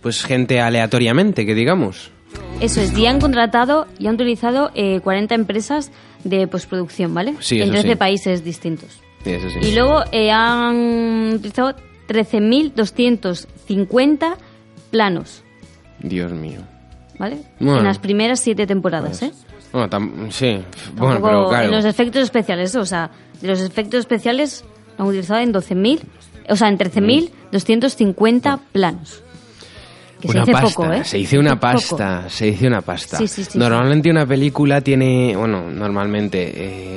[0.00, 2.10] pues gente aleatoriamente, que digamos.
[2.60, 5.90] Eso es, y han contratado y han utilizado eh, 40 empresas
[6.24, 7.34] de postproducción, ¿vale?
[7.40, 7.94] Sí, en eso 13 sí.
[7.96, 9.00] países distintos.
[9.24, 9.58] Sí, eso sí.
[9.68, 11.74] Y luego eh, han utilizado
[12.08, 14.34] 13.250
[14.90, 15.42] planos,
[16.00, 16.60] Dios mío.
[17.18, 17.38] ¿vale?
[17.60, 17.78] Bueno.
[17.78, 19.32] en las primeras siete temporadas, ¿eh?
[19.72, 20.58] Bueno, tam- sí,
[20.96, 21.64] bueno, Tampoco- pero claro.
[21.66, 23.10] En los efectos especiales, o sea,
[23.40, 24.64] de los efectos especiales
[24.98, 26.00] lo han utilizado en 12.000,
[26.48, 29.22] o sea, en 13.250 planos.
[30.32, 31.04] Que una se dice pasta, poco, ¿eh?
[31.04, 31.60] se dice una Poco.
[31.60, 33.18] pasta, se dice una pasta.
[33.18, 36.52] Sí, sí, sí, normalmente una película tiene, bueno, normalmente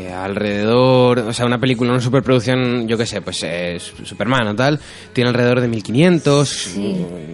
[0.07, 4.55] eh, alrededor, o sea, una película, una superproducción, yo qué sé, pues es Superman o
[4.55, 4.79] tal,
[5.13, 6.75] tiene alrededor de 1500,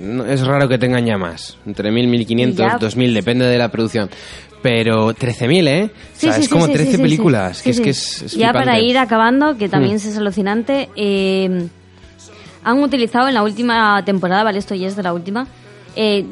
[0.02, 3.58] no- es raro que tengan ya más, entre 1000, 1500, Y ya- 2000, depende de
[3.58, 4.10] la producción.
[4.62, 5.90] Pero 13.000, ¿eh?
[6.14, 8.22] Sí, o sea, sí, es como sí, 13 sí, sí, películas, que es que es,
[8.22, 9.98] es Ya para ir acabando, que también Mm.
[9.98, 11.68] es alucinante, eh,
[12.64, 14.60] han utilizado en la última temporada, ¿vale?
[14.60, 15.48] Esto ya es de la última,
[15.96, 16.26] eh,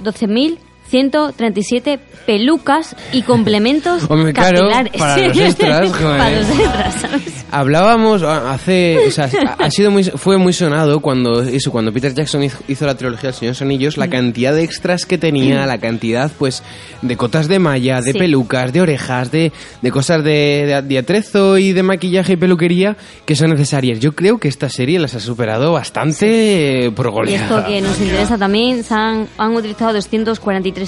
[0.92, 4.92] 12.137 pelucas y complementos Hombre, claro, capilares.
[4.98, 6.18] para los extras, joder.
[6.18, 7.46] para los extras, ¿sabes?
[7.52, 9.30] Hablábamos ah, hace, o sea,
[9.60, 13.34] ha sido muy, fue muy sonado cuando eso, cuando Peter Jackson hizo, la trilogía del
[13.34, 14.00] Señor de los Anillos, Mm.
[14.00, 16.64] la cantidad de extras que tenía, la cantidad, pues,
[17.02, 18.20] de cotas de malla, de Sí.
[18.20, 22.96] pelucas, de orejas, de, de cosas de, de, de atrezo y de maquillaje y peluquería
[23.26, 24.00] que son necesarias.
[24.00, 27.44] Yo creo que esta serie las ha superado bastante eh, por Y goleada.
[27.60, 30.81] esto que nos interesa también, han, han utilizado 243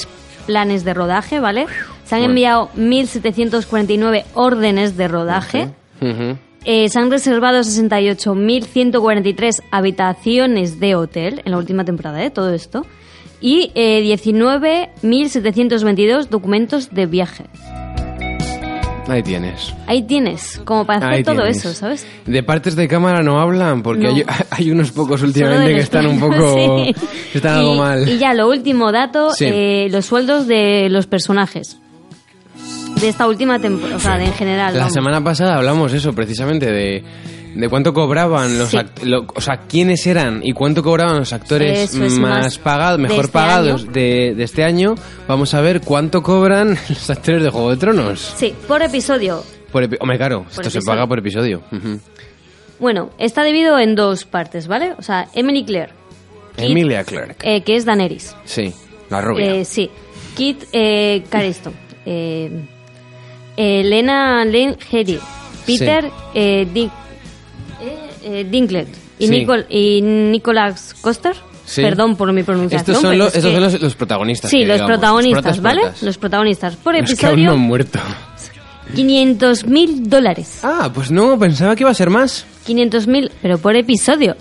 [0.45, 1.65] planes de rodaje, ¿vale?
[2.05, 2.31] Se han Bueno.
[2.31, 5.69] enviado 1.749 órdenes de rodaje.
[6.65, 12.29] Eh, se han reservado 68.143 habitaciones de hotel en la última temporada, ¿eh?
[12.29, 12.85] Todo esto.
[13.41, 14.01] Y eh,
[15.01, 17.45] 19.722 documentos de viaje.
[19.07, 19.73] Ahí tienes.
[19.85, 21.57] Ahí tienes, como para hacer Ahí todo tienes.
[21.57, 22.07] eso, ¿sabes?
[22.25, 24.09] De partes de cámara no hablan, porque No.
[24.09, 26.55] hay, hay unos pocos últimamente que están un poco...
[26.85, 26.95] sí.
[27.31, 28.07] que están y, algo mal.
[28.07, 29.45] Y ya lo último dato, Sí.
[29.47, 31.77] eh, los sueldos de los personajes.
[32.99, 34.73] De esta última temporada, o sea, de en general.
[34.73, 34.93] La vamos.
[34.93, 37.03] semana pasada hablamos eso, precisamente, de,
[37.55, 38.77] de cuánto cobraban los Sí.
[39.03, 43.03] lo- o sea, quiénes eran y cuánto cobraban los actores es más, más pagados, de
[43.03, 44.95] mejor este pagados de, de este año.
[45.27, 48.33] Vamos a ver cuánto cobran los actores de Juego de Tronos.
[48.37, 49.43] Sí, por episodio.
[49.71, 51.61] Por epi- Hombre, claro, esto se paga por episodio.
[52.79, 54.93] Bueno, está dividido en dos partes, ¿vale?
[54.97, 55.91] O sea, Emily Claire.
[56.55, 57.37] Kit, Emilia Clarke.
[57.43, 58.35] eh, que es Daenerys.
[58.45, 58.71] Sí,
[59.09, 59.55] la rubia.
[59.55, 59.89] Eh, sí.
[60.35, 61.73] Kit eh, Cariston.
[62.05, 62.51] Eh,
[63.57, 65.19] Elena Lane Headey.
[65.65, 66.91] Peter eh, Din-
[68.23, 68.87] eh, Dinklage.
[69.19, 69.33] Y, Sí.
[69.45, 71.35] Nicol- y Nicolas Coster.
[71.65, 71.81] Sí.
[71.81, 72.95] Perdón por mi pronunciación.
[72.95, 74.51] estos son, los, es estos que- son los, los protagonistas.
[74.51, 75.81] Sí, que los digamos, protagonistas, ¿vale?
[76.01, 76.75] Los protagonistas.
[76.75, 77.99] Por Los que aún no episodio, han muerto.
[78.95, 80.59] 500 mil dólares.
[80.63, 82.45] Ah, pues no, pensaba que iba a ser más.
[82.65, 84.35] 500 mil, pero por episodio.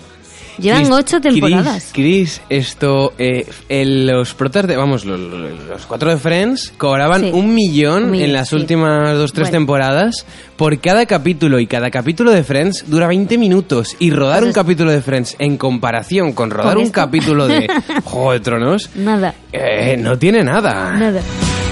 [0.59, 1.89] Llevan Chris- ocho temporadas.
[1.93, 7.21] Chris, Chris, esto, eh, el- los protas de, vamos, los, los cuatro de Friends cobraban
[7.21, 7.31] Sí.
[7.33, 8.55] un millón Un millón, en las sí.
[8.55, 9.59] últimas dos, tres Bueno.
[9.59, 10.25] temporadas
[10.57, 14.53] por cada capítulo y cada capítulo de Friends dura 20 minutos y rodar Pues un
[14.53, 17.67] capítulo de Friends en comparación con rodar ¿Con un capítulo de
[18.03, 19.33] Juego de Tronos, Nada.
[19.51, 20.91] eh, no tiene nada.
[20.97, 21.21] Nada.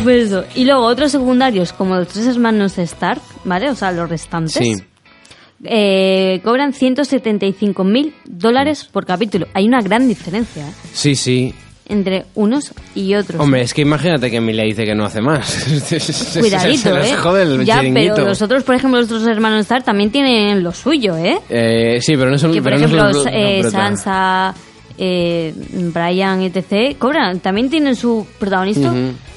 [0.04, 0.44] Pues eso.
[0.56, 3.70] Y luego otros secundarios, como los tres hermanos Stark, ¿vale?
[3.70, 4.54] O sea, los restantes.
[4.54, 4.84] Sí.
[5.64, 9.48] Eh, cobran 175 mil dólares por capítulo.
[9.54, 10.72] Hay una gran diferencia ¿eh?
[10.94, 11.54] Sí, sí.
[11.88, 13.40] entre unos y otros.
[13.40, 15.48] Hombre, es que imagínate que Emilia dice que no hace más.
[15.50, 17.16] Se Cuidadito, ¿eh?
[17.16, 18.16] jode el ya, chiringuito.
[18.16, 21.38] pero los otros, por ejemplo, los otros hermanos Stark también tienen lo suyo, ¿eh?
[21.50, 23.70] Eh, sí, pero no son Que, por pero no ejemplo, son- eh, no.
[23.72, 24.54] Sansa,
[24.98, 25.54] eh,
[25.94, 28.94] Brian, etc., cobran, también tienen su protagonista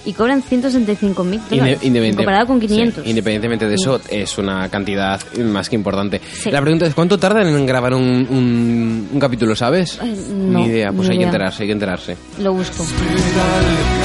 [0.06, 1.78] y cobran 165 mil dólares.
[1.82, 3.04] independente- comparado con 500.
[3.04, 6.20] sí, independientemente de eso, es una cantidad más que importante.
[6.32, 6.50] Sí.
[6.50, 9.98] La pregunta es, ¿cuánto tardan en grabar un, un- un capítulo, sabes?
[10.02, 12.16] Eh, no, Ni idea, pues ni hay que enterarse, hay que enterarse.
[12.40, 12.84] Lo busco.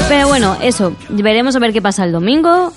[0.07, 0.95] Pero bueno, eso.
[1.09, 2.71] Veremos a ver qué pasa el domingo.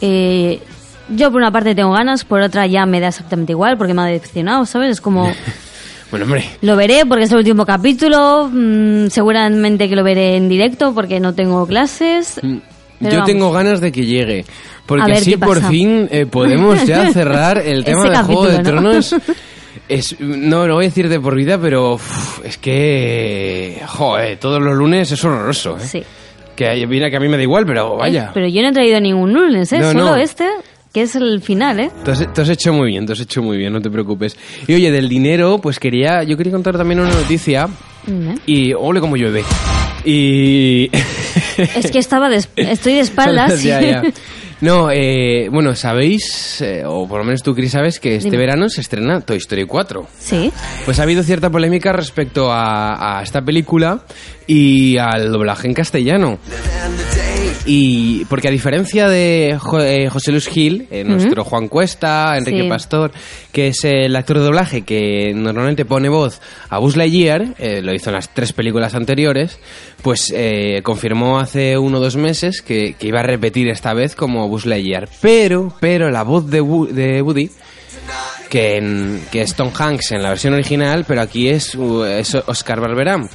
[0.00, 0.60] Eh,
[1.08, 4.02] yo por una parte tengo ganas, por otra ya me da exactamente igual porque me
[4.02, 4.90] ha decepcionado, ¿sabes?
[4.92, 5.30] Es como...
[6.12, 8.48] Bueno, hombre, Lo veré porque es el último capítulo.
[8.52, 12.38] mm, seguramente que lo veré en directo porque no tengo clases.
[12.40, 12.60] Pero
[13.00, 13.26] Yo vamos.
[13.26, 14.44] tengo ganas de que llegue.
[14.86, 18.58] Porque así por fin eh, podemos ya cerrar el tema del Juego de.
[18.60, 19.16] Tronos.
[19.88, 21.98] Es, no lo voy a decir de por vida, pero
[22.44, 23.80] es que...
[23.88, 25.80] Joder, todos los lunes es horroroso, ¿eh?
[25.80, 26.02] Sí.
[26.56, 28.26] Que mira que a mí me da igual, pero vaya.
[28.26, 29.78] Eh, pero yo no he traído ningún lunes, ¿eh?
[29.80, 30.16] No, Solo no.
[30.16, 30.46] este,
[30.92, 31.90] que es el final, ¿eh?
[32.04, 34.36] Te has, te has hecho muy bien, te has hecho muy bien, no te preocupes.
[34.66, 37.68] Y oye, del dinero, pues quería, yo quería contar también una noticia
[38.06, 39.44] Mm, y ole como llueve.
[40.04, 40.90] Y...
[41.56, 43.62] Es que estaba de, estoy de espaldas.
[43.62, 44.02] Ya, ya.
[44.60, 48.44] No, eh, bueno, sabéis, eh, o por lo menos tú, Cris, sabes que este Dime.
[48.44, 50.06] verano se estrena Toy Story 4.
[50.20, 50.52] Sí.
[50.84, 54.04] Pues ha habido cierta polémica respecto a, a esta película
[54.46, 56.38] y al doblaje en castellano.
[57.64, 62.62] Y porque a diferencia de Jo- eh, José Luis Gil, eh, nuestro Juan Cuesta, Enrique
[62.62, 62.68] Sí.
[62.68, 63.12] Pastor,
[63.52, 66.40] que es el actor de doblaje que normalmente pone voz
[66.70, 69.60] a Buzz Lightyear, eh, lo hizo en las tres películas anteriores,
[70.02, 74.16] pues eh, confirmó hace uno o dos meses que, que iba a repetir esta vez
[74.16, 75.08] como Buzz Lightyear.
[75.20, 77.48] Pero, pero la voz de, Wo- de Woody
[78.50, 81.76] que, en- que es Tom Hanks en la versión original, pero aquí es,
[82.08, 83.28] es Oscar Barberam,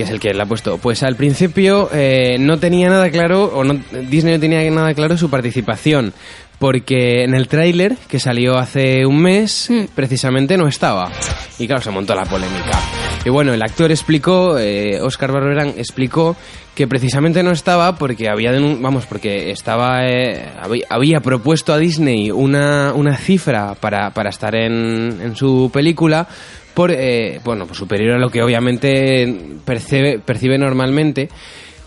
[0.00, 0.78] que es el que le ha puesto.
[0.78, 3.78] Pues al principio eh, no tenía nada claro, o no,
[4.08, 6.14] Disney no tenía nada claro su participación,
[6.58, 9.84] porque en el tráiler que salió hace un mes, Mm.
[9.94, 11.10] precisamente no estaba.
[11.58, 12.78] Y claro, se montó la polémica.
[13.26, 16.34] Y bueno, el actor explicó, eh, Oscar Barberan explicó
[16.74, 22.30] que precisamente no estaba porque había vamos porque estaba eh, había, había propuesto a Disney
[22.30, 26.26] una, una cifra para, para estar en, en su película
[26.74, 29.32] por eh, bueno pues superior a lo que obviamente
[29.64, 31.28] percibe, percibe normalmente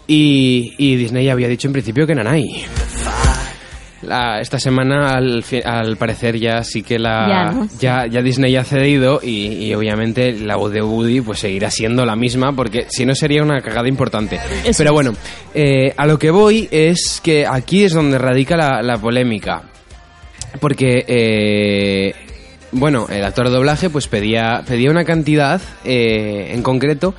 [0.07, 2.65] y, y Disney había dicho en principio que Nanay
[4.01, 7.67] la- esta semana al, al parecer ya sí que la Ya, ¿no?
[7.79, 12.05] ya, ya Disney ha cedido y, y obviamente la voz de Woody pues seguirá siendo
[12.05, 14.39] la misma porque si no sería una cagada importante.
[14.65, 15.13] Eso Pero bueno,
[15.53, 19.63] eh, a lo que voy es que aquí es donde radica la, la polémica.
[20.59, 22.13] Porque, eh,
[22.73, 27.15] bueno, el actor de doblaje pues pedía, pedía una cantidad eh, en concreto,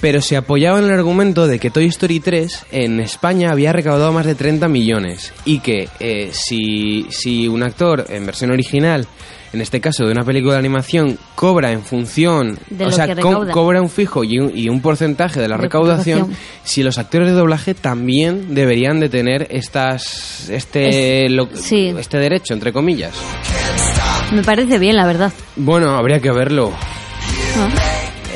[0.00, 4.12] pero se apoyaba en el argumento de que Toy Story 3 en España había recaudado
[4.12, 9.06] más de 30 millones y que eh, si, si un actor en versión original,
[9.52, 13.46] en este caso de una película de animación, cobra en función, De o sea, co-
[13.50, 16.46] cobra un fijo y un, y un porcentaje de la De recaudación, recaudación.
[16.64, 21.92] si los actores de doblaje también deberían de tener estas este Es- lo- sí.
[21.98, 23.14] este derecho entre comillas.
[24.32, 25.32] Me parece bien, la verdad.
[25.56, 26.70] Bueno, habría que verlo.
[27.56, 27.68] ¿no?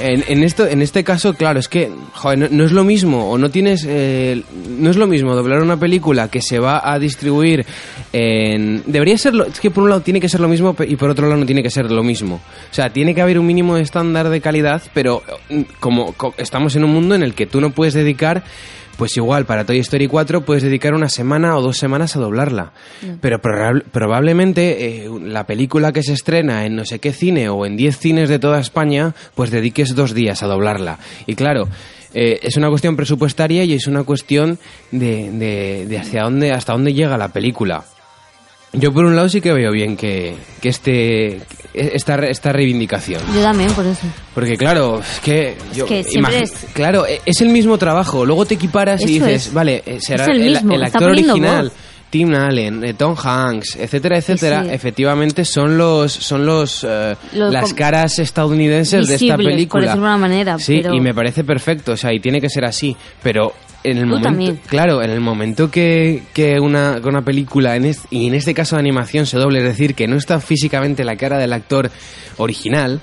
[0.03, 3.31] En, en esto, en este caso, claro, es que joder, no, no es lo mismo,
[3.31, 6.99] o no tienes, eh, no es lo mismo doblar una película que se va a
[6.99, 7.65] distribuir
[8.13, 8.83] en...
[8.87, 11.29] Debería serlo, es que por un lado tiene que ser lo mismo y por otro
[11.29, 12.37] lado no tiene que ser lo mismo.
[12.37, 16.35] O sea, tiene que haber un mínimo de estándar de calidad, pero mm, como, co-
[16.37, 18.43] estamos en un mundo en el que tú no puedes dedicar,
[19.03, 22.71] pues igual, para Toy Story 4 puedes dedicar una semana o dos semanas a doblarla.
[23.21, 27.67] Pero probab- probablemente eh, la película que se estrena en no sé qué cine o
[27.67, 31.01] en 10 cines de toda España, pues dediques dos días a doblarla.
[31.27, 31.67] Y claro,
[32.15, 34.61] eh, es una cuestión presupuestaria y es una cuestión
[34.93, 37.83] de, de- de hacia dónde, hasta dónde llega la película.
[38.75, 41.41] Yo por un lado sí que veo bien que, que este
[41.75, 43.21] esta, esta reivindicación.
[43.35, 44.07] Yo también, por eso.
[44.35, 48.55] Porque claro, es que yo que es- claro, e- es el mismo trabajo, luego te
[48.55, 49.53] equiparas y dices, es.
[49.53, 51.73] vale, eh, será el el actor original, voz.
[52.11, 54.71] Tim Allen, eh, Tom Hanks, etcétera, etcétera, sí.
[54.71, 59.83] efectivamente son los son los, eh, Los las caras estadounidenses de esta por película.
[59.83, 62.51] decirlo de una manera, Sí, pero- y me parece perfecto, o sea, y tiene que
[62.51, 63.53] ser así, pero
[63.85, 64.61] en el Tú momento, también.
[64.69, 68.55] claro, en el momento que, que una, que una película, en es- y en este
[68.55, 71.91] caso de animación, se doble, es decir, que no está físicamente la cara del actor
[72.39, 73.01] original,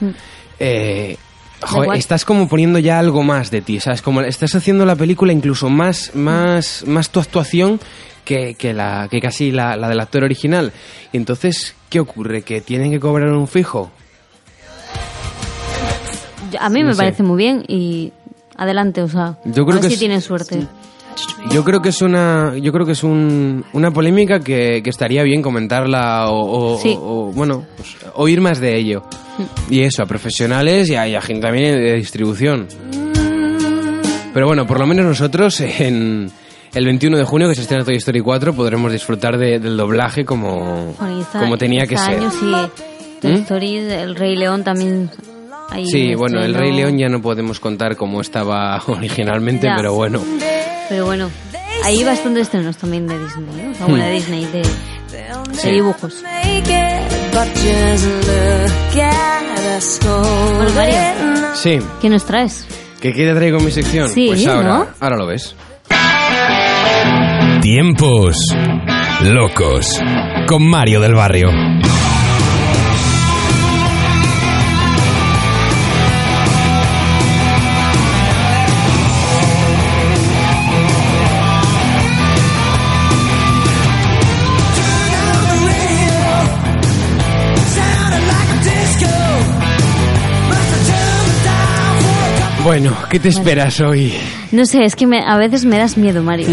[0.59, 1.17] eh,
[1.61, 1.97] joder, igual.
[1.97, 4.01] estás como poniendo ya algo más de ti, ¿sabes?
[4.01, 7.79] Como estás haciendo la película incluso más, más, más tu actuación
[8.25, 10.71] que, que, la, que casi la, la del actor original.
[11.11, 12.43] Y entonces, ¿qué ocurre?
[12.43, 13.91] ¿Que tienen que cobrar un fijo?
[16.59, 16.97] A mí No me sé.
[16.97, 18.11] parece muy bien y
[18.59, 20.67] adelante, o sea, Yo creo a ver que si es- tienen suerte.
[21.51, 25.21] Yo creo que es una, yo creo que es un, una polémica que, que estaría
[25.23, 26.95] bien comentarla o, o- Sí.
[26.97, 29.03] o, bueno, pues, oír más de ello.
[29.69, 32.67] Y eso, a profesionales y a, y a gente también de distribución.
[34.33, 36.31] Pero bueno, por lo menos nosotros en
[36.73, 40.23] el 21 de junio que se estrena Toy Story 4 podremos disfrutar de- del doblaje
[40.23, 42.19] como, Bueno, como tenía que este ser.
[42.19, 42.51] año sí,
[43.21, 43.35] Toy ¿Mm?
[43.41, 45.09] Story, El Rey León también.
[45.71, 46.53] Ahí Sí, bueno, el.
[46.53, 49.75] Rey León ya no podemos contar como estaba originalmente, Ya.
[49.75, 50.21] pero bueno.
[50.89, 51.29] Pero bueno,
[51.83, 53.71] hay bastantes estrenos también de Disney, ¿no?
[53.71, 56.23] O sea, bueno, de Disney, de, dibujos.
[60.57, 62.65] Bueno, Mario, Sí, ¿qué nos traes?
[63.01, 64.09] ¿qué te traigo en mi sección?
[64.09, 64.87] Sí, pues ahora, ¿no?
[64.99, 65.55] ahora lo ves.
[67.61, 68.37] Tiempos
[69.23, 69.99] locos
[70.47, 71.49] con Mario del Barrio.
[92.69, 94.13] Bueno, ¿qué te esperas hoy?
[94.51, 96.45] No sé, es que me- a veces me das miedo, Mario.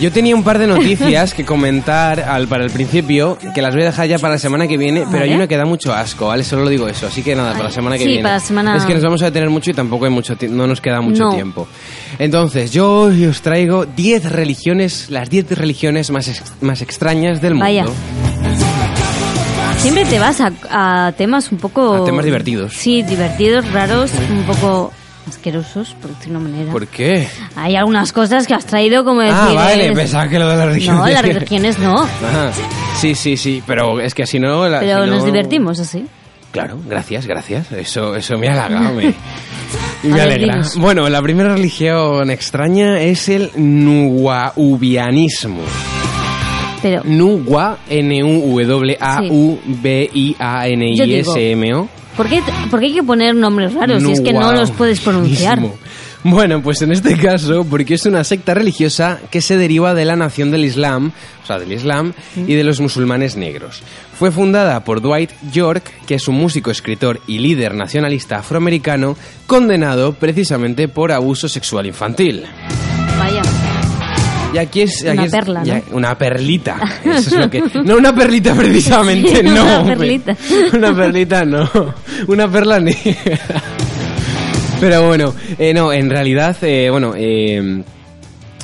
[0.00, 3.82] Yo tenía un par de noticias que comentar al, para el principio, que las voy
[3.84, 5.36] a dejar ya para la semana que viene, pero hay Vale.
[5.36, 6.42] una que da mucho asco, ¿vale?
[6.42, 8.22] Solo lo digo eso, así que nada, para la semana que Sí, viene.
[8.24, 10.66] para la semana- Es que nos vamos a detener mucho y tampoco hay mucho no
[10.66, 11.30] nos queda mucho No.
[11.32, 11.68] tiempo.
[12.18, 17.52] Entonces, yo hoy os traigo 10 religiones, las 10 religiones más, ex- más extrañas del
[17.54, 17.66] mundo.
[17.66, 17.84] Vaya.
[19.78, 20.50] Siempre te vas a,
[21.06, 22.02] a temas un poco...
[22.02, 22.72] A temas divertidos.
[22.74, 24.92] Sí, divertidos, raros, un poco
[25.28, 26.72] asquerosos, por decirlo de una manera.
[26.72, 27.28] ¿Por qué?
[27.56, 29.36] Hay algunas cosas que has traído como decir...
[29.38, 31.00] Ah, vale, pensaba que lo de las religiones.
[31.00, 32.06] No, las religiones no.
[33.00, 34.68] Sí, sí, sí, pero es que así no...
[34.68, 36.06] la- pero si nos no- divertimos así.
[36.50, 37.72] Claro, gracias, gracias.
[37.72, 39.04] Eso, eso me halaga, me,
[40.02, 40.54] y me alegra.
[40.56, 40.76] dinos.
[40.76, 45.62] Bueno, la primera religión extraña es el nuwaubianismo.
[46.82, 47.78] Pero Nuwa,
[50.62, 51.88] N-U-W-A-U-B-I-A-N-I-S-M-O.
[52.16, 55.00] ¿Por qué, ¿por qué hay que poner nombres raros si es que no los puedes
[55.00, 55.60] pronunciar?
[56.24, 60.14] Bueno, pues en este caso, porque es una secta religiosa que se deriva de la
[60.14, 61.10] nación del Islam,
[61.42, 63.82] o sea, del Islam y de los musulmanes negros.
[64.16, 69.16] Fue fundada por Dwight York, que es un músico, escritor y líder nacionalista afroamericano,
[69.48, 72.44] condenado precisamente por abuso sexual infantil.
[74.52, 75.02] Y aquí es...
[75.02, 75.82] Una aquí es- perla, ¿no?
[75.96, 76.76] Una perlita.
[77.04, 77.62] Eso es lo que...
[77.84, 79.62] No una perlita precisamente, Sí, no.
[79.82, 80.36] una perlita.
[80.74, 81.70] Una perlita no.
[82.28, 83.38] Una perla negra.
[84.80, 87.82] Pero bueno, eh, no, en realidad, eh, bueno, eh,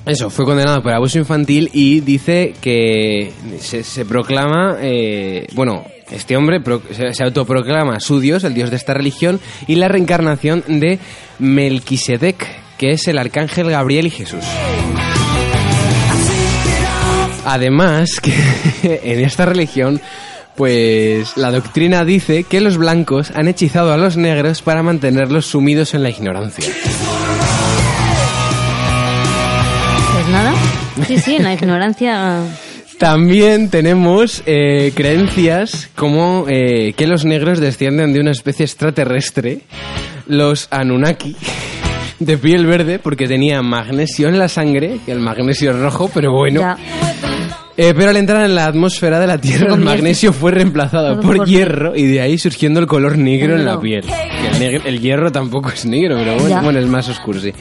[0.05, 3.31] eso, fue condenado por abuso infantil y dice que
[3.61, 8.71] se, se proclama, eh, bueno, este hombre pro- se, se autoproclama su dios, el dios
[8.71, 10.99] de esta religión, y la reencarnación de
[11.39, 12.45] Melquisedec,
[12.79, 14.45] que es el arcángel Gabriel y Jesús.
[17.51, 18.35] Además, que
[19.03, 20.03] en esta religión,
[20.55, 25.95] pues la doctrina dice que los blancos han hechizado a los negros para mantenerlos sumidos
[25.95, 26.67] en la ignorancia.
[30.13, 30.53] Pues nada.
[31.07, 32.43] Sí, sí, en la ignorancia...
[32.99, 39.61] También tenemos eh, creencias como eh, que los negros descienden de una especie extraterrestre,
[40.27, 41.35] los Anunnaki,
[42.19, 46.33] de piel verde, porque tenían magnesio en la sangre, que el magnesio es rojo, pero
[46.33, 46.61] bueno.
[46.61, 46.77] Ya.
[47.81, 51.47] Eh, pero al entrar en la atmósfera de la Tierra, el magnesio fue reemplazado por
[51.47, 54.03] hierro y de ahí surgiendo el color negro en la piel.
[54.05, 56.61] Que el, negro- el hierro tampoco es negro, pero bueno, Ya.
[56.61, 57.53] bueno, es más oscuro, sí.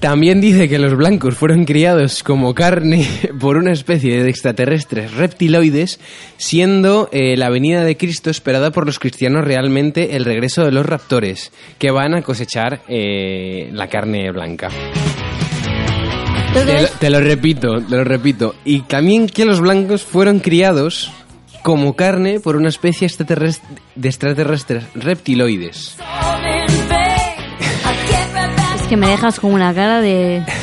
[0.00, 3.06] También dice que los blancos fueron criados como carne
[3.38, 6.00] por una especie de extraterrestres reptiloides,
[6.38, 10.86] siendo eh, la venida de Cristo esperada por los cristianos realmente el regreso de los
[10.86, 14.68] raptores, que van a cosechar eh, la carne blanca.
[16.52, 18.54] Te, lo- es- te lo repito, te lo repito.
[18.64, 21.10] Y también que los blancos fueron criados
[21.62, 25.96] como carne por una especie extraterrestre- de extraterrestres reptiloides.
[28.76, 30.42] Es que me dejas con una cara de...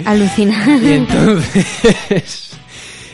[0.00, 0.94] Y Alucinante.
[0.96, 2.49] entonces,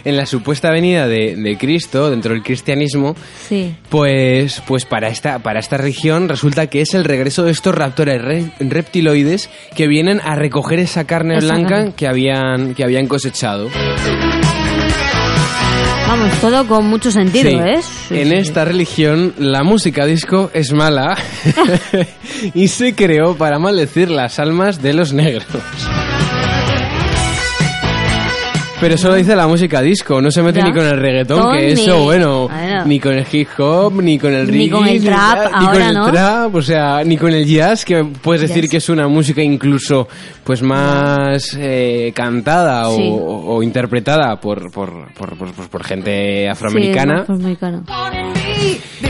[0.07, 3.15] en la supuesta venida de, de Cristo, dentro del cristianismo,
[3.49, 3.75] Sí.
[3.91, 8.23] pues, pues para, esta, para esta región resulta que es el regreso de estos raptores
[8.23, 11.93] re- reptiloides que vienen a recoger esa carne Esa blanca carne.
[11.97, 13.69] que habían, que habían cosechado.
[16.09, 17.57] Vamos, todo con mucho sentido, Sí.
[17.57, 17.81] ¿eh?
[18.09, 21.17] Sí, en sí, esta religión la música disco es mala
[22.55, 25.45] y se creó para maldecir las almas de los negros.
[28.79, 30.67] Pero solo dice la música disco, no se mete Ya.
[30.67, 32.49] ni con el reggaetón, que eso, ni- bueno,
[32.85, 35.83] ni con el hip hop, ni con el Ni reggae, con el trap, ni con
[35.83, 36.11] el ¿no?
[36.13, 38.71] trap, o sea, ni con el jazz, que puedes decir Jazz.
[38.71, 40.07] que es una música incluso
[40.45, 43.09] pues más eh, cantada o- Sí.
[43.11, 45.37] o, o interpretada por, por, por,
[45.71, 47.15] por- gente afroamericana.
[47.17, 47.83] Sí, afroamericana.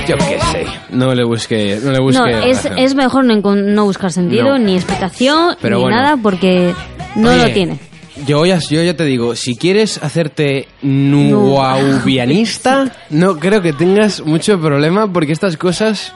[0.09, 2.21] Yo qué sé, no le busque, no le busque.
[2.21, 4.59] No, es, es mejor no, no buscar sentido, No.
[4.59, 5.97] ni explicación, Pero ni bueno.
[5.97, 6.73] nada, porque
[7.17, 7.79] no Oye, lo tiene.
[8.25, 14.59] Yo ya, yo ya te digo, si quieres hacerte nuaubianista, no creo que tengas mucho
[14.59, 16.15] problema porque estas cosas,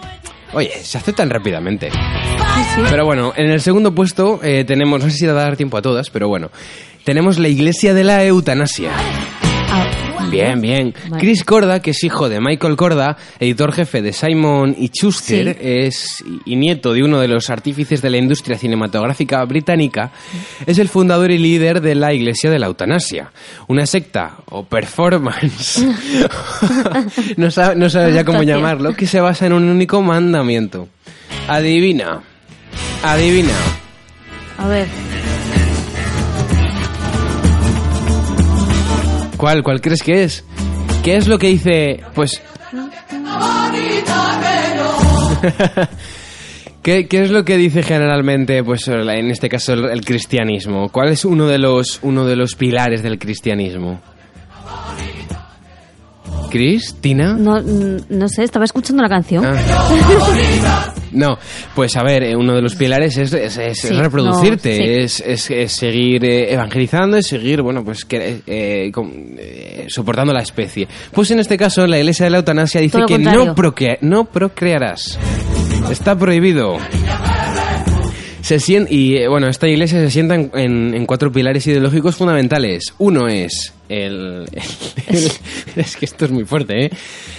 [0.54, 1.90] oye, se aceptan rápidamente.
[2.88, 5.56] Pero bueno, en el segundo puesto eh, tenemos, no sé si te va a dar
[5.56, 6.50] tiempo a todas, pero bueno,
[7.04, 8.92] tenemos la Iglesia de la Eutanasia.
[10.28, 10.94] Bien, bien.
[11.08, 11.20] Vale.
[11.22, 15.58] Chris Corda, que es hijo de Michael Corda, editor jefe de Simon y Schuster, Sí.
[15.60, 20.10] es y nieto de uno de los artífices de la industria cinematográfica británica,
[20.66, 23.30] es el fundador y líder de la Iglesia de la Eutanasia,
[23.68, 25.84] una secta o performance,
[27.36, 30.88] no sabe, no sabe ya cómo llamarlo, que se basa en un único mandamiento.
[31.48, 32.20] Adivina,
[33.02, 33.54] adivina.
[34.58, 34.86] A ver.
[39.40, 39.62] ¿Cuál?
[39.62, 40.44] ¿Cuál crees que es?
[41.02, 42.02] ¿Qué es lo que dice?
[42.14, 42.42] Pues...
[46.82, 50.90] ¿Qué, qué es lo que dice generalmente, pues en este caso, el, el cristianismo?
[50.90, 54.02] ¿Cuál es uno de los, uno de los pilares del cristianismo?
[56.50, 56.96] ¿Cris?
[57.00, 57.32] ¿Tina?
[57.32, 59.42] No, mm, no sé, estaba escuchando la canción.
[59.46, 60.92] Ah.
[61.12, 61.38] No,
[61.74, 64.90] pues a ver, eh, uno de los pilares es, es- es Sí, reproducirte, no, sí.
[65.24, 70.42] es, es- seguir eh, evangelizando, es seguir, bueno, pues que, eh, con- eh, soportando la
[70.42, 70.86] especie.
[71.12, 73.54] Pues en este caso, la iglesia de la eutanasia dice que no,
[74.02, 75.18] no procrearás.
[75.90, 76.78] Está prohibido.
[78.42, 82.94] Se sien- y bueno, esta iglesia se sienta en, en- en cuatro pilares ideológicos fundamentales.
[82.98, 84.46] Uno es el,
[85.06, 85.30] el-
[85.76, 86.90] es que esto es muy fuerte, ¿eh?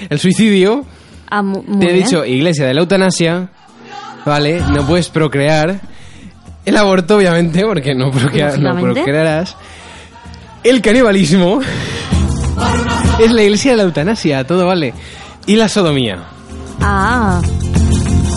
[0.09, 0.85] El suicidio,
[1.33, 2.03] Ah, muy te he bien.
[2.05, 3.49] dicho iglesia de la eutanasia,
[4.25, 4.61] ¿vale?
[4.71, 5.79] No puedes procrear.
[6.65, 9.55] El aborto, obviamente, porque no, procrea- no procrearás.
[10.63, 11.59] El canibalismo.
[13.19, 14.93] es la iglesia de la eutanasia, todo vale.
[15.47, 16.19] Y la sodomía.
[16.79, 17.41] Ah,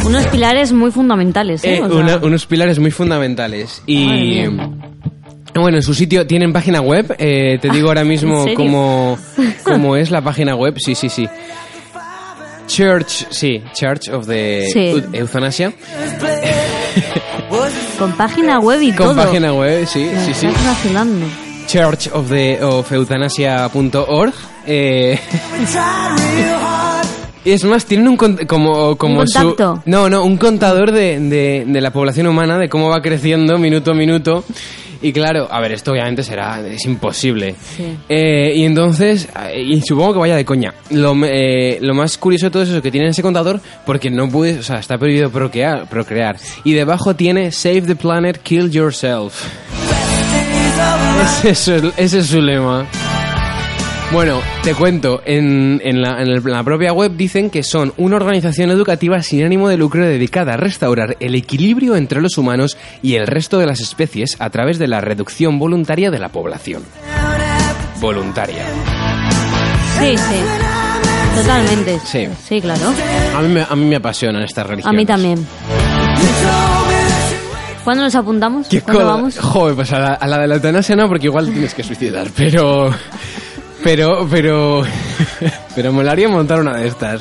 [0.07, 1.77] unos pilares muy fundamentales, ¿eh?
[1.77, 3.83] Eh, O sea, una- unos pilares muy fundamentales.
[3.87, 4.45] Y.
[5.55, 7.15] Bueno, en su sitio tienen página web.
[7.19, 9.17] eh, te digo ahora ¿en mismo cómo,
[9.65, 10.75] cómo es la página web.
[10.79, 11.29] Sí, sí, sí.
[12.75, 14.91] Church, sí, Church of the Sí.
[14.97, 15.73] Eu- Euthanasia.
[17.99, 19.17] Con página web y Con todo.
[19.25, 20.47] página web, sí, Me sí, sí.
[20.47, 21.27] estás vacilando.
[21.69, 24.35] Church of the of euthanasia.org.
[24.67, 25.19] Eh,
[27.45, 29.57] y es más, tienen un con- como, como ¿Un su-
[29.87, 33.93] no, no, un contador de, de, de la población humana, de cómo va creciendo minuto
[33.93, 34.45] a minuto.
[35.05, 37.55] Y claro, a ver, esto obviamente será, es imposible.
[37.77, 37.85] Sí.
[38.09, 40.73] Eh, y entonces, eh, y supongo que vaya de coña.
[40.91, 44.29] Lo, eh, lo más curioso de todo eso es que tienen ese contador porque no
[44.31, 45.87] puedes, o sea, está prohibido procrear.
[45.89, 46.37] procrear.
[46.65, 49.45] Y debajo tiene Save the Planet, Kill Yourself.
[51.45, 52.87] Ese es, su- ese es su lema.
[54.15, 59.21] Bueno, te cuento, en, en la, en propia web dicen que son una organización educativa
[59.23, 63.59] sin ánimo de lucro dedicada a restaurar el equilibrio entre los humanos y el resto
[63.59, 66.85] de las especies a través de la reducción voluntaria de la población.
[68.01, 68.65] Voluntaria.
[69.99, 70.37] Sí, sí.
[71.35, 71.99] Totalmente.
[72.05, 72.29] Sí.
[72.49, 72.93] Sí, claro.
[73.37, 74.97] A mí me, a mí me apasionan estas A religiones.
[74.97, 75.45] mí también.
[77.83, 78.69] ¿Cuándo nos apuntamos?
[78.69, 79.41] ¿Qué ¿Cuándo vamos?
[79.41, 82.29] Joder, pues a la, a la de la eutanasia no, porque igual tienes que suicidar,
[82.37, 82.95] pero...
[83.85, 84.83] Pero, pero...
[85.77, 87.21] Pero molaría montar una de estas.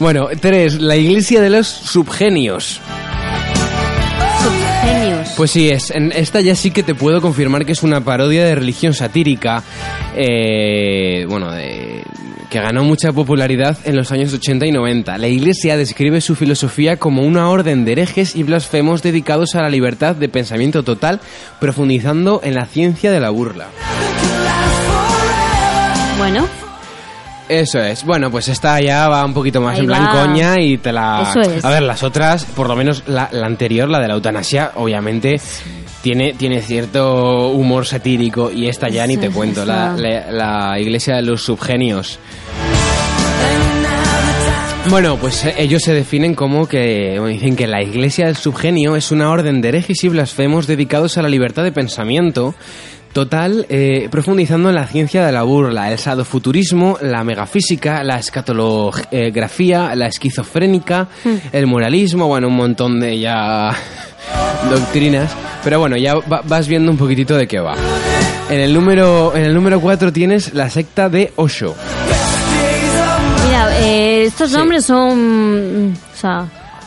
[0.00, 2.80] Bueno, tres, la iglesia de los subgenios.
[4.82, 5.28] Genios.
[5.36, 8.44] Pues sí, es, en esta ya sí que te puedo confirmar que es una parodia
[8.44, 9.62] de religión satírica,
[10.16, 12.02] eh, bueno, de-
[12.50, 15.16] que ganó mucha popularidad en los años 80 y 90.
[15.18, 19.70] La iglesia describe su filosofía como una orden de herejes y blasfemos dedicados a la
[19.70, 21.20] libertad de pensamiento total,
[21.60, 23.68] profundizando en la ciencia de la burla.
[26.30, 26.46] Bueno,
[27.48, 28.04] Eso es.
[28.04, 30.22] Bueno, pues esta ya va un poquito más Ahí en plan va.
[30.26, 31.26] coña y te la...
[31.30, 31.64] Eso es.
[31.64, 35.38] A ver, las otras, por lo menos la, la anterior, la de la eutanasia, obviamente
[36.02, 41.16] tiene, tiene cierto humor satírico y esta ya ni te cuento, la, la- la iglesia
[41.16, 42.18] de los subgenios.
[44.90, 49.30] Bueno, pues ellos se definen como que dicen que la iglesia del subgenio es una
[49.30, 52.54] orden de herejes y blasfemos dedicados a la libertad de pensamiento
[53.14, 59.94] total, eh, profundizando en la ciencia de la burla, el sadofuturismo, la megafísica, la escatolografía,
[59.94, 61.08] la esquizofrénica,
[61.52, 63.70] el moralismo, bueno, un montón de ya
[64.70, 65.30] doctrinas,
[65.62, 67.74] pero bueno, ya va- vas viendo un poquitito de qué va.
[68.50, 71.74] En el número en el número 4 tienes la secta de Osho.
[73.46, 74.56] mira, eh, estos Sí.
[74.56, 75.94] nombres son...
[76.14, 76.46] O sea,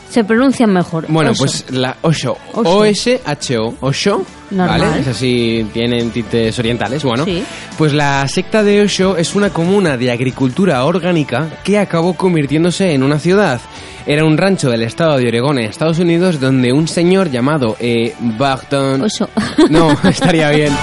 [0.10, 1.05] se pronuncian mejor.
[1.08, 1.43] Bueno, Oso.
[1.45, 2.78] pues la Osho, Osho.
[2.78, 3.74] O-S-H-O,
[4.49, 4.80] Normal.
[4.82, 5.01] ¿vale?
[5.01, 7.26] Es así, tienen tintes orientales, bueno.
[7.26, 7.43] Sí.
[7.78, 13.03] Pues la secta de Osho es una comuna de agricultura orgánica que acabó convirtiéndose en
[13.03, 13.60] una ciudad.
[14.05, 18.16] Era un rancho del estado de Oregón en Estados Unidos donde un señor llamado eh,
[18.20, 19.01] Bhagwan...
[19.01, 19.30] Osho.
[19.70, 20.74] No, estaría bien.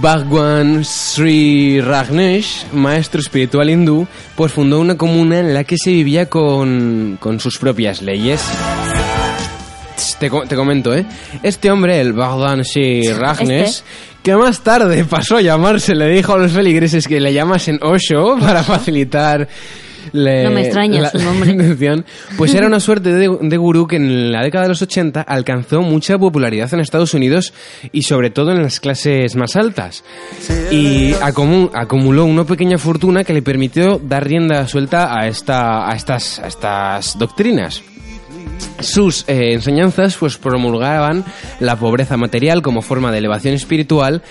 [0.00, 6.28] Bhagwan Sri Rajneesh, maestro espiritual hindú, pues fundó una comuna en la que se vivía
[6.28, 8.42] con, con sus propias leyes.
[10.18, 11.06] te, te comento, ¿eh?
[11.42, 13.84] Este hombre, el Bogdan Shi Ragnes,
[14.22, 18.36] que más tarde pasó a llamarse, le dijo a los feligreses que le llamasen Osho
[18.38, 19.48] para facilitar
[20.14, 21.54] le- No me extraña su nombre.
[22.38, 25.82] pues era una suerte de, de gurú que en la década de los 80 alcanzó
[25.82, 27.52] mucha popularidad en Estados Unidos
[27.92, 30.04] y sobre todo en las clases más altas.
[30.70, 36.38] Y acumuló una pequeña fortuna que le permitió dar rienda suelta a, esta, a, estas,
[36.38, 37.82] a estas doctrinas.
[38.80, 41.24] Sus eh, enseñanzas pues promulgaban
[41.60, 44.22] la pobreza material como forma de elevación espiritual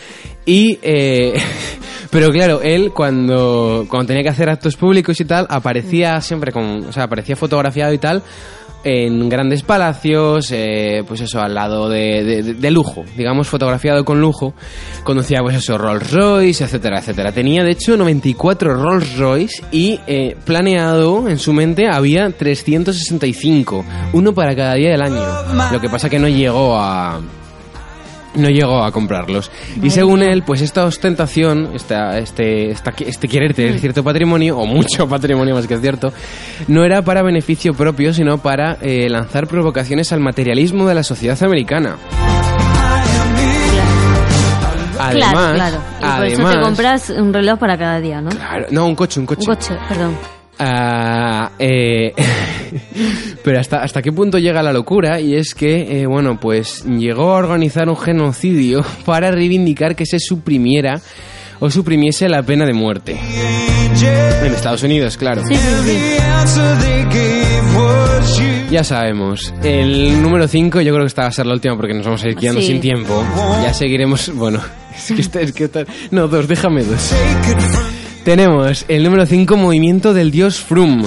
[0.45, 1.33] y eh,
[2.11, 6.85] pero claro él cuando cuando tenía que hacer actos públicos y tal aparecía siempre con
[6.85, 8.21] o sea aparecía fotografiado y tal
[8.85, 14.03] en grandes palacios, eh, pues eso, al lado de, de- de- de lujo, digamos, fotografiado
[14.03, 14.53] con lujo.
[15.05, 17.31] Conducía, pues eso, Rolls Royce, etcétera, etcétera.
[17.31, 24.33] Tenía, de hecho, 94 Rolls Royce y eh, planeado en su mente había 365, uno
[24.33, 25.23] para cada día del año.
[25.71, 27.21] Lo que pasa que no llegó a,
[28.35, 29.51] no llegó a comprarlos.
[29.81, 34.65] Y según él, pues esta ostentación, esta, este, esta- este querer tener cierto patrimonio, o
[34.65, 36.11] mucho patrimonio más que cierto,
[36.67, 41.41] no era para beneficio propio, sino para eh, lanzar provocaciones al materialismo de la sociedad
[41.43, 41.97] americana.
[44.99, 45.77] Además, claro, claro.
[45.99, 48.29] Y por eso te compras un reloj para cada día, ¿no?
[48.29, 49.41] Claro, no, un coche, un coche.
[49.41, 50.15] Un coche, perdón.
[50.59, 52.13] Ah, eh,
[53.43, 57.31] pero hasta, hasta qué punto llega la locura y es que, eh, bueno, pues llegó
[57.33, 61.01] a organizar un genocidio para reivindicar que se suprimiera
[61.59, 63.17] o suprimiese la pena de muerte.
[64.43, 65.43] En Estados Unidos, claro.
[65.47, 66.07] Sí, sí, sí.
[68.71, 69.53] Ya sabemos.
[69.63, 72.23] El número 5 yo creo que esta va a ser la última porque nos vamos
[72.23, 73.23] a ir quedando sin tiempo.
[73.63, 74.31] Ya seguiremos...
[74.33, 74.59] Bueno,
[74.97, 77.11] es que esta- es que esta- No, dos, déjame dos.
[78.23, 81.01] Tenemos el número 5, Movimiento del Dios Frum.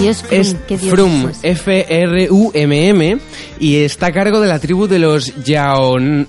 [0.00, 1.38] Dios, Frum, Es qué Dios Frum, es.
[1.42, 3.18] F-R-U-M-M,
[3.58, 6.26] y está a cargo de la tribu de los Yaon-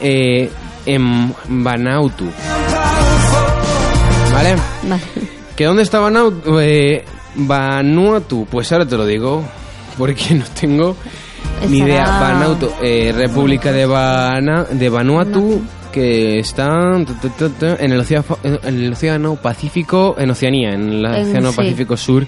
[0.00, 0.50] eh,
[0.84, 2.26] en Vanuatu.
[4.32, 4.56] ¿Vale?
[4.82, 5.02] Vale.
[5.56, 6.58] ¿Que dónde está Vanuatu?
[6.60, 7.04] Eh,
[7.36, 9.42] Vanuatu, pues ahora te lo digo,
[9.96, 10.94] porque no tengo
[11.68, 12.20] ni Estará- idea.
[12.20, 15.62] Vanuatu, eh, República de, Vana- de Vanuatu,
[15.96, 21.56] que está en el, océano, en el océano Pacífico, en Oceanía, en el océano sí.
[21.56, 22.26] Pacífico Sur.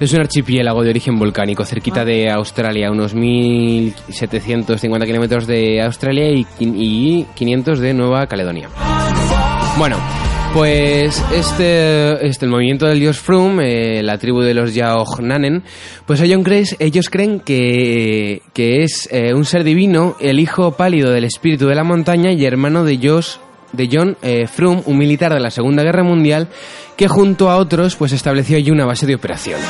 [0.00, 7.26] Es un archipiélago de origen volcánico, cerquita de Australia, unos 1.750 kilómetros de Australia y
[7.34, 8.70] 500 de Nueva Caledonia.
[9.76, 9.98] Bueno,
[10.52, 15.62] pues este, este el movimiento del dios Frum, eh, la tribu de los Yaohnanen,
[16.06, 21.12] pues ellos creen, ellos creen que, que es eh, un ser divino, el hijo pálido
[21.12, 23.36] del espíritu de la montaña y hermano de Josh
[23.72, 26.48] de John eh, Frum, un militar de la Segunda Guerra Mundial,
[26.96, 29.68] que junto a otros pues estableció allí una base de operaciones.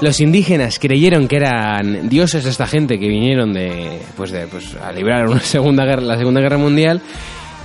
[0.00, 4.92] Los indígenas creyeron que eran dioses esta gente que vinieron de pues de pues a
[4.92, 7.02] librar una segunda guerra, la Segunda Guerra Mundial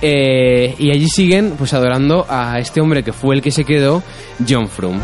[0.02, 4.02] eh, y allí siguen pues adorando a este hombre que fue el que se quedó,
[4.46, 5.00] John Frum.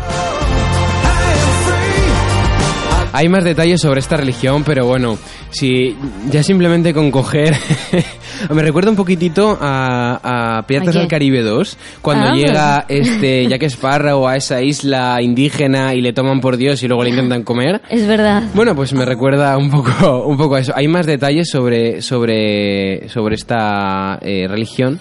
[3.15, 5.17] Hay más detalles sobre esta religión, pero bueno,
[5.51, 5.95] si
[6.31, 7.55] ya simplemente con coger...
[8.49, 12.35] me recuerda un poquitito a, a Piratas del Caribe 2, cuando Ah.
[12.35, 17.03] llega este Jack Sparrow a esa isla indígena y le toman por Dios y luego
[17.03, 17.81] le intentan comer.
[17.89, 18.43] Es verdad.
[18.55, 20.73] Bueno, pues me recuerda un poco, un poco a eso.
[20.75, 24.99] Hay más detalles sobre, sobre, sobre esta eh, religión.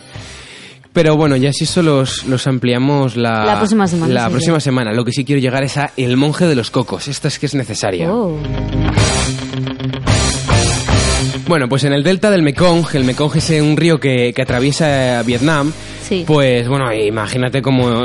[0.93, 4.61] Pero bueno, ya si eso los, los ampliamos la, La próxima semana, La sí, próxima
[4.61, 4.93] semana.
[4.93, 7.09] Lo que sí quiero llegar es a El monje de los cocos.
[7.09, 8.12] Esta es que es necesaria.
[8.12, 8.38] Oh.
[11.49, 15.22] Bueno, pues en el delta del Mekong, el Mekong es un río que, que atraviesa
[15.22, 15.72] Vietnam.
[16.03, 16.24] Sí.
[16.26, 18.05] Pues bueno, imagínate como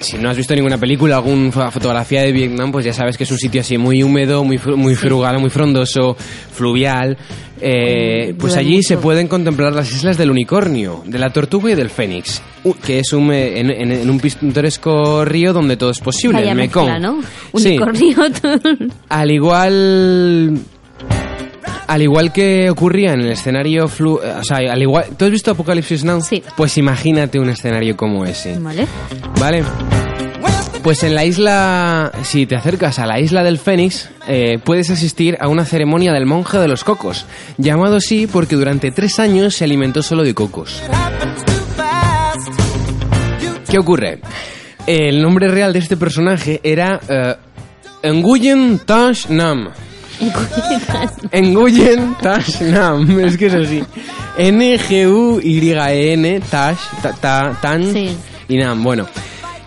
[0.00, 3.30] si no has visto ninguna película, alguna fotografía de Vietnam, pues ya sabes que es
[3.30, 6.16] un sitio así muy húmedo, muy muy frugal, muy frondoso,
[6.52, 7.16] fluvial.
[7.60, 11.88] Eh, pues allí se pueden contemplar las islas del unicornio, de la tortuga y del
[11.88, 16.00] fénix, u- que es un, eh, en, en- en un pintoresco río donde todo es
[16.00, 16.84] posible, Vaya el Mekong.
[16.90, 17.22] mezcla, ¿no?
[17.56, 17.68] Sí.
[17.78, 18.16] Unicornio.
[19.08, 20.58] Al igual.
[21.86, 25.50] Al igual que ocurría en el escenario flu, o sea, al igual, ¿tú has visto
[25.50, 26.20] Apocalipsis Now?
[26.20, 26.42] Sí.
[26.56, 28.86] Pues imagínate un escenario como ese, vale.
[29.38, 29.62] ¿vale?
[30.82, 35.38] Pues en la isla, si te acercas a la isla del Fénix, eh, puedes asistir
[35.40, 37.24] a una ceremonia del monje de los cocos,
[37.56, 40.82] llamado así porque durante tres años se alimentó solo de cocos.
[43.70, 44.20] ¿Qué ocurre?
[44.86, 47.34] El nombre real de este personaje era eh,
[48.12, 49.70] Nguyen Tash Nam.
[51.32, 53.82] Nguyen Tash Nam, es que es así.
[54.38, 58.16] N-G-U-Y-N, Tash, ta, ta- Tan Sí.
[58.48, 58.82] y Nam.
[58.82, 59.06] Bueno,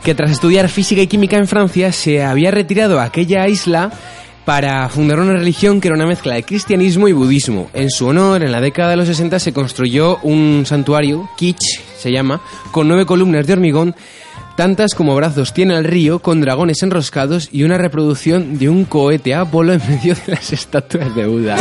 [0.04, 3.91] que tras estudiar física y química en Francia se había retirado a aquella isla
[4.48, 7.70] para fundar una religión que era una mezcla de cristianismo y budismo.
[7.74, 12.14] En su honor, en la década de los 60 se construyó un santuario, Kitsch se
[12.14, 12.39] llama,
[12.72, 13.93] con nueve columnas de hormigón,
[14.56, 19.36] tantas como brazos tiene el río, con dragones enroscados y una reproducción de un cohete
[19.36, 21.58] Apolo en medio de las estatuas de Buda.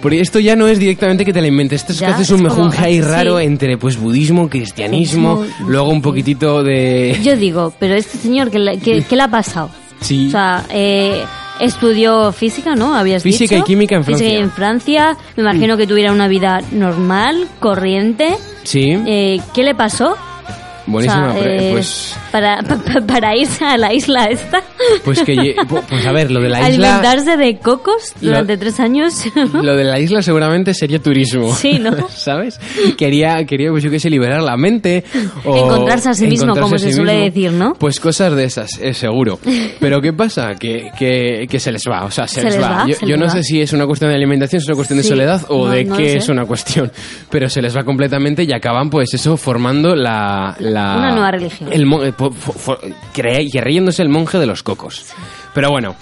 [0.00, 2.30] Porque esto ya no es directamente que te la inventes, esto es que Ya, haces
[2.30, 3.00] un mejunje ahí sí.
[3.00, 7.18] raro entre pues budismo, cristianismo, luego un poquitito de...
[7.24, 9.70] Yo digo, pero este señor, ¿qué, le- qué- qué le ha pasado?
[10.04, 10.28] Sí.
[10.28, 11.24] O sea, eh,
[11.60, 12.94] estudió física, ¿no?
[12.94, 13.64] Habías Física dicho.
[13.64, 14.44] y química en Física y Francia.
[14.44, 15.16] en Francia.
[15.36, 18.34] Me imagino que tuviera una vida normal, corriente.
[18.64, 20.16] Sí, Eh, ¿Qué le pasó?
[20.86, 21.30] Buenísima.
[21.30, 24.62] O sea, pre- eh, pues, para, pa- pa- para irse a la isla esta.
[25.04, 25.56] pues que...
[25.88, 26.96] Pues a ver, lo de la isla...
[26.96, 29.14] Alimentarse de cocos Lo- durante tres años.
[29.54, 31.54] Lo de la isla seguramente sería turismo.
[31.54, 32.08] Sí, ¿no?
[32.08, 32.58] ¿Sabes?
[32.96, 35.04] Quería, quería pues yo qué sé, liberar la mente.
[35.44, 37.24] O Encontrarse a sí mismo, como se sí suele mismo.
[37.26, 37.74] decir, ¿no?
[37.74, 39.38] Pues cosas de esas, eh, seguro.
[39.80, 40.54] Pero ¿qué pasa?
[40.54, 42.68] Que, que, que se les va, o sea, se, Se les les va.
[42.70, 43.30] va, Yo, yo les no va.
[43.32, 45.08] sé si es una cuestión de alimentación, es una cuestión de Sí.
[45.10, 46.90] soledad o No, de no qué lo es una cuestión.
[47.30, 50.56] Pero se les va completamente y acaban, pues eso, formando la...
[50.58, 51.70] la Una nueva religión.
[51.72, 52.12] El, mon- eh,
[54.00, 55.06] el monje de los cocos.
[55.54, 55.94] Pero bueno,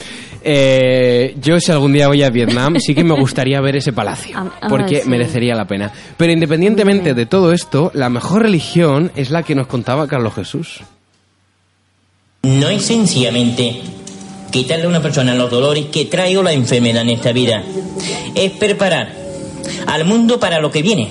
[0.43, 4.37] eh, yo si algún día voy a Vietnam, sí que me gustaría ver ese palacio,
[4.68, 5.93] porque merecería la pena.
[6.16, 10.81] Pero independientemente de todo esto, la mejor religión es la que nos contaba Carlos Jesús.
[12.45, 13.81] No es sencillamente
[14.51, 17.62] quitarle a una persona los dolores que trae o la enfermedad en esta vida.
[18.35, 19.12] Es preparar
[19.87, 21.09] al mundo para lo que viene,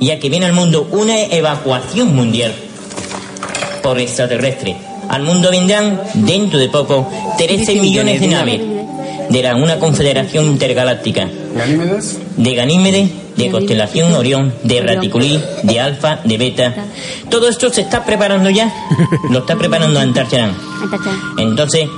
[0.00, 2.52] ya que viene al mundo una evacuación mundial
[3.82, 4.76] por extraterrestre.
[5.08, 7.08] Al mundo vendrán dentro de poco
[7.38, 8.60] 13 millones de naves
[9.28, 11.28] de la, una confederación intergaláctica.
[12.36, 16.74] De Ganímedes, de constelación Orión, de Raticulí, de Alfa, de Beta.
[17.30, 18.72] Todo esto se está preparando ya.
[19.30, 20.56] Lo está preparando Antarcharán.
[21.38, 21.88] Entonces,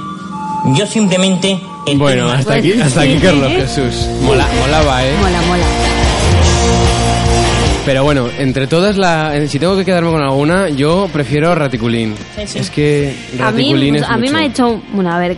[0.76, 1.58] yo simplemente...
[1.96, 4.06] Bueno, hasta aquí, hasta aquí Carlos Jesús.
[4.22, 5.12] Mola, molaba, ¿eh?
[5.20, 5.89] mola, mola.
[7.90, 12.14] Pero bueno, entre todas, la, eh, si tengo que quedarme con alguna, yo prefiero Raticulín.
[12.36, 12.58] Sí, sí.
[12.60, 15.36] Es que A mí, Raticulín es a mí me ha hecho, bueno, a ver,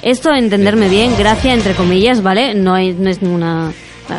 [0.00, 2.54] esto entenderme bien, gracia entre comillas, ¿vale?
[2.54, 3.72] No, hay, no es ninguna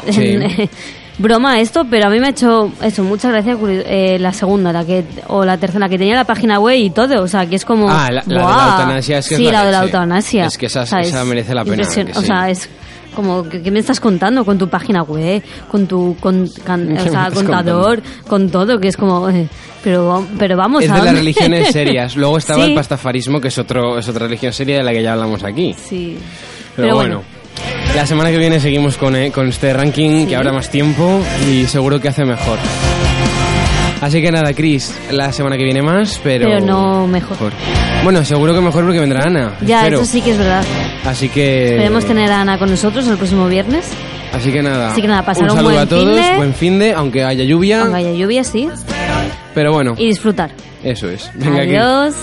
[0.09, 0.38] Sí.
[1.17, 4.74] broma esto, pero a mí me ha hecho eso, mucha gracia curi- eh, la segunda,
[4.74, 7.45] la que o la tercera, la que tenía la página web y todo, o sea,
[7.45, 9.65] que es como Ah, la- la de la eutanasia, es que es sí, la la
[9.67, 10.45] de la eutanasia.
[10.45, 12.26] Es que esa- O sea, esa es merece la pena, que O sí.
[12.26, 12.67] sea, es
[13.16, 17.03] como ¿qué, me estás contando con tu página web, con tu con, can- ¿Qué o
[17.05, 19.47] me sea, estás contador, con todo, que es como eh,
[19.84, 22.16] pero pero vamos Es a de las religiones serias.
[22.16, 22.70] Luego estaba Sí.
[22.72, 25.76] el pastafarismo, que es otro es otra religión seria de la que ya hablamos aquí.
[25.88, 26.18] Sí.
[26.76, 27.22] Pero, bueno.
[27.95, 31.66] La semana que viene seguimos con, eh, con este ranking que habrá más tiempo y
[31.66, 32.57] seguro que hace mejor.
[34.02, 36.47] Así que nada, Chris, la semana que viene más, pero...
[36.49, 37.38] Pero no mejor.
[38.04, 39.56] Bueno, seguro que mejor porque vendrá Ana.
[39.62, 39.97] Ya, espero.
[40.02, 40.64] eso sí que es verdad.
[41.06, 41.70] Así que...
[41.76, 43.88] Esperemos tener a Ana con nosotros el próximo viernes.
[44.34, 44.91] Así que nada.
[44.91, 47.43] Así que nada, pasar un un saludo buen a todos, buen fin de, aunque haya
[47.43, 47.82] lluvia.
[47.84, 48.68] Aunque haya lluvia, sí.
[49.54, 50.49] Pero bueno, Y disfrutar.
[50.84, 51.30] eso es.
[51.36, 51.76] Venga, aquí.
[51.76, 52.16] Adiós.